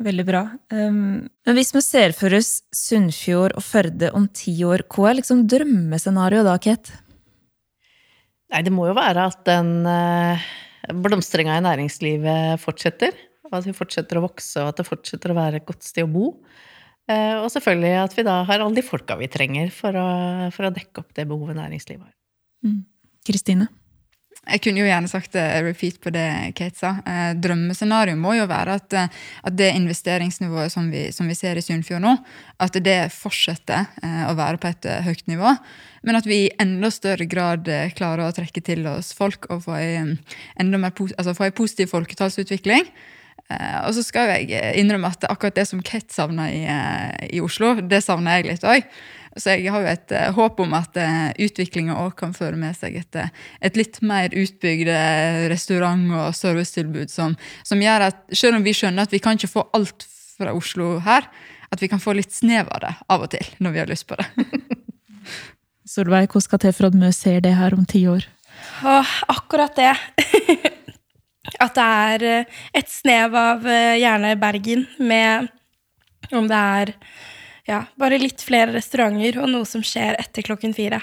Veldig 0.00 0.24
bra. 0.24 0.42
Um, 0.72 1.28
men 1.44 1.58
hvis 1.58 1.74
vi 1.76 1.82
ser 1.84 2.14
for 2.16 2.32
oss 2.32 2.62
Sunnfjord 2.72 3.52
og 3.58 3.64
Førde 3.64 4.08
om 4.16 4.24
ti 4.32 4.54
år, 4.64 4.86
hva 4.88 5.10
er 5.10 5.18
liksom 5.18 5.44
drømmescenarioet 5.50 6.48
da, 6.48 6.56
Kate? 6.56 6.96
Nei, 8.50 8.62
det 8.66 8.72
må 8.72 8.88
jo 8.88 8.96
være 8.96 9.26
at 9.28 9.42
den 9.46 9.84
uh, 9.84 10.46
blomstringa 11.04 11.58
i 11.58 11.64
næringslivet 11.66 12.62
fortsetter. 12.62 13.12
Og 13.50 13.58
at 13.58 13.68
vi 13.68 13.76
fortsetter 13.76 14.16
å 14.16 14.24
vokse, 14.24 14.62
og 14.62 14.72
at 14.72 14.80
det 14.80 14.88
fortsetter 14.88 15.32
å 15.32 15.36
være 15.36 15.60
et 15.60 15.68
godt 15.68 15.84
sted 15.84 16.06
å 16.06 16.10
bo. 16.10 16.30
Uh, 17.10 17.42
og 17.42 17.50
selvfølgelig 17.52 17.92
at 18.00 18.16
vi 18.16 18.24
da 18.24 18.38
har 18.48 18.62
alle 18.64 18.78
de 18.78 18.86
folka 18.86 19.18
vi 19.20 19.28
trenger 19.28 19.68
for 19.74 20.00
å, 20.00 20.08
for 20.54 20.68
å 20.68 20.72
dekke 20.72 21.04
opp 21.04 21.12
det 21.18 21.28
behovet 21.28 21.60
næringslivet 21.60 22.06
har. 22.06 22.16
Mm. 22.64 22.80
Kristine? 23.28 23.68
Mm. 23.68 23.79
Jeg 24.48 24.62
kunne 24.64 24.80
jo 24.80 24.88
gjerne 24.88 25.08
sagt 25.10 25.36
uh, 25.36 25.58
repeat 25.62 25.98
på 26.00 26.10
det 26.14 26.24
Kate 26.56 26.78
sa. 26.78 26.94
Uh, 27.04 27.32
drømmescenarioet 27.36 28.18
må 28.18 28.32
jo 28.38 28.46
være 28.48 28.78
at, 28.80 28.96
uh, 28.96 29.20
at 29.44 29.56
det 29.58 29.68
investeringsnivået 29.76 30.72
som 30.72 30.88
vi, 30.92 31.10
som 31.12 31.28
vi, 31.28 31.36
ser 31.36 31.60
i 31.60 31.64
Sunnfjord 31.64 32.00
nå, 32.02 32.14
at 32.60 32.78
det 32.80 33.12
fortsetter 33.12 33.90
å 34.30 34.32
være 34.38 34.60
på 34.60 34.70
et 34.72 34.88
høyt 35.04 35.22
nivå. 35.30 35.52
Men 36.08 36.16
at 36.16 36.26
vi 36.28 36.46
i 36.46 36.50
enda 36.62 36.88
større 36.92 37.28
grad 37.28 37.68
klarer 37.96 38.26
å 38.26 38.34
trekke 38.34 38.64
til 38.64 38.88
oss 38.88 39.12
folk 39.16 39.50
og 39.52 39.66
få 39.68 39.76
en, 39.76 40.18
mer, 40.72 40.92
altså 40.96 41.36
få 41.36 41.50
en 41.50 41.56
positiv 41.56 41.92
folketallsutvikling. 41.92 42.88
og 43.84 43.92
så 43.96 44.04
skal 44.04 44.32
jeg 44.32 44.74
innrømme 44.80 45.12
at 45.12 45.28
akkurat 45.28 45.56
det 45.56 45.66
som 45.68 45.82
Kate 45.84 46.12
savner 46.14 46.52
i, 46.52 46.64
i 47.36 47.40
Oslo, 47.44 47.74
det 47.80 48.02
savner 48.04 48.40
jeg 48.40 48.52
litt 48.52 48.68
òg. 48.68 48.88
Så 49.38 49.54
jeg 49.54 49.70
har 49.70 49.84
jo 49.84 49.90
et 49.92 50.12
uh, 50.16 50.32
håp 50.34 50.58
om 50.64 50.72
at 50.74 50.96
uh, 50.98 51.28
utviklinga 51.38 51.94
òg 52.02 52.16
kan 52.18 52.32
føre 52.34 52.58
med 52.58 52.74
seg 52.74 52.96
et, 52.98 53.18
eh, 53.18 53.30
et 53.62 53.76
litt 53.78 54.00
mer 54.02 54.34
utbygd 54.34 54.90
restaurant- 55.52 56.16
og 56.18 56.34
servicetilbud 56.34 57.12
som, 57.12 57.36
som, 57.62 57.78
gjør 57.78 58.08
at 58.08 58.24
selv 58.34 58.58
om 58.58 58.66
vi 58.66 58.74
skjønner 58.74 59.06
at 59.06 59.14
vi 59.14 59.22
kan 59.22 59.38
ikke 59.38 59.52
få 59.52 59.64
alt 59.76 60.06
fra 60.40 60.54
Oslo 60.56 60.96
her, 61.04 61.28
at 61.70 61.82
vi 61.82 61.86
kan 61.92 62.02
få 62.02 62.16
litt 62.18 62.34
snev 62.34 62.72
av 62.74 62.82
det 62.82 62.92
av 63.06 63.22
og 63.28 63.30
til 63.30 63.46
når 63.62 63.76
vi 63.76 63.82
har 63.84 63.92
lyst 63.92 64.08
på 64.10 64.18
det. 64.18 64.26
Solveig, 65.90 66.26
hvordan 66.26 66.46
skal 66.48 66.62
til 66.64 66.74
for 66.74 66.90
at 66.90 66.98
Mø 66.98 67.14
ser 67.14 67.38
det 67.46 67.54
her 67.58 67.74
om 67.76 67.86
ti 67.86 68.02
år? 68.10 68.26
Åh, 68.82 69.16
akkurat 69.30 69.78
det. 69.78 69.94
At 71.64 71.74
det 71.74 71.84
er 71.84 72.24
et 72.76 72.90
snev 72.90 73.34
av 73.34 73.64
gjerne 73.64 74.34
Bergen 74.38 74.84
med 74.98 75.48
om 76.36 76.46
det 76.50 76.58
er 76.58 76.92
ja, 77.68 77.84
bare 78.00 78.20
litt 78.20 78.42
flere 78.44 78.74
restauranter 78.76 79.40
og 79.42 79.50
noe 79.52 79.68
som 79.68 79.84
skjer 79.84 80.18
etter 80.20 80.46
klokken 80.46 80.74
fire. 80.76 81.02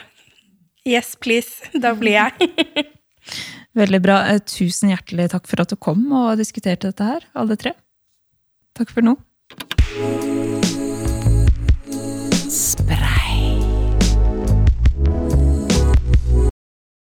Yes, 0.88 1.16
please. 1.20 1.68
Da 1.84 1.94
blir 1.98 2.18
jeg. 2.18 2.52
Veldig 3.78 4.02
bra. 4.02 4.22
Eh, 4.32 4.42
tusen 4.42 4.94
hjertelig 4.94 5.32
takk 5.36 5.50
for 5.50 5.62
at 5.62 5.74
du 5.74 5.78
kom 5.80 6.06
og 6.16 6.38
diskuterte 6.40 6.90
dette 6.90 7.12
her, 7.12 7.28
alle 7.38 7.60
tre. 7.60 7.76
Takk 8.78 8.94
for 8.94 9.06
nå. 9.06 9.18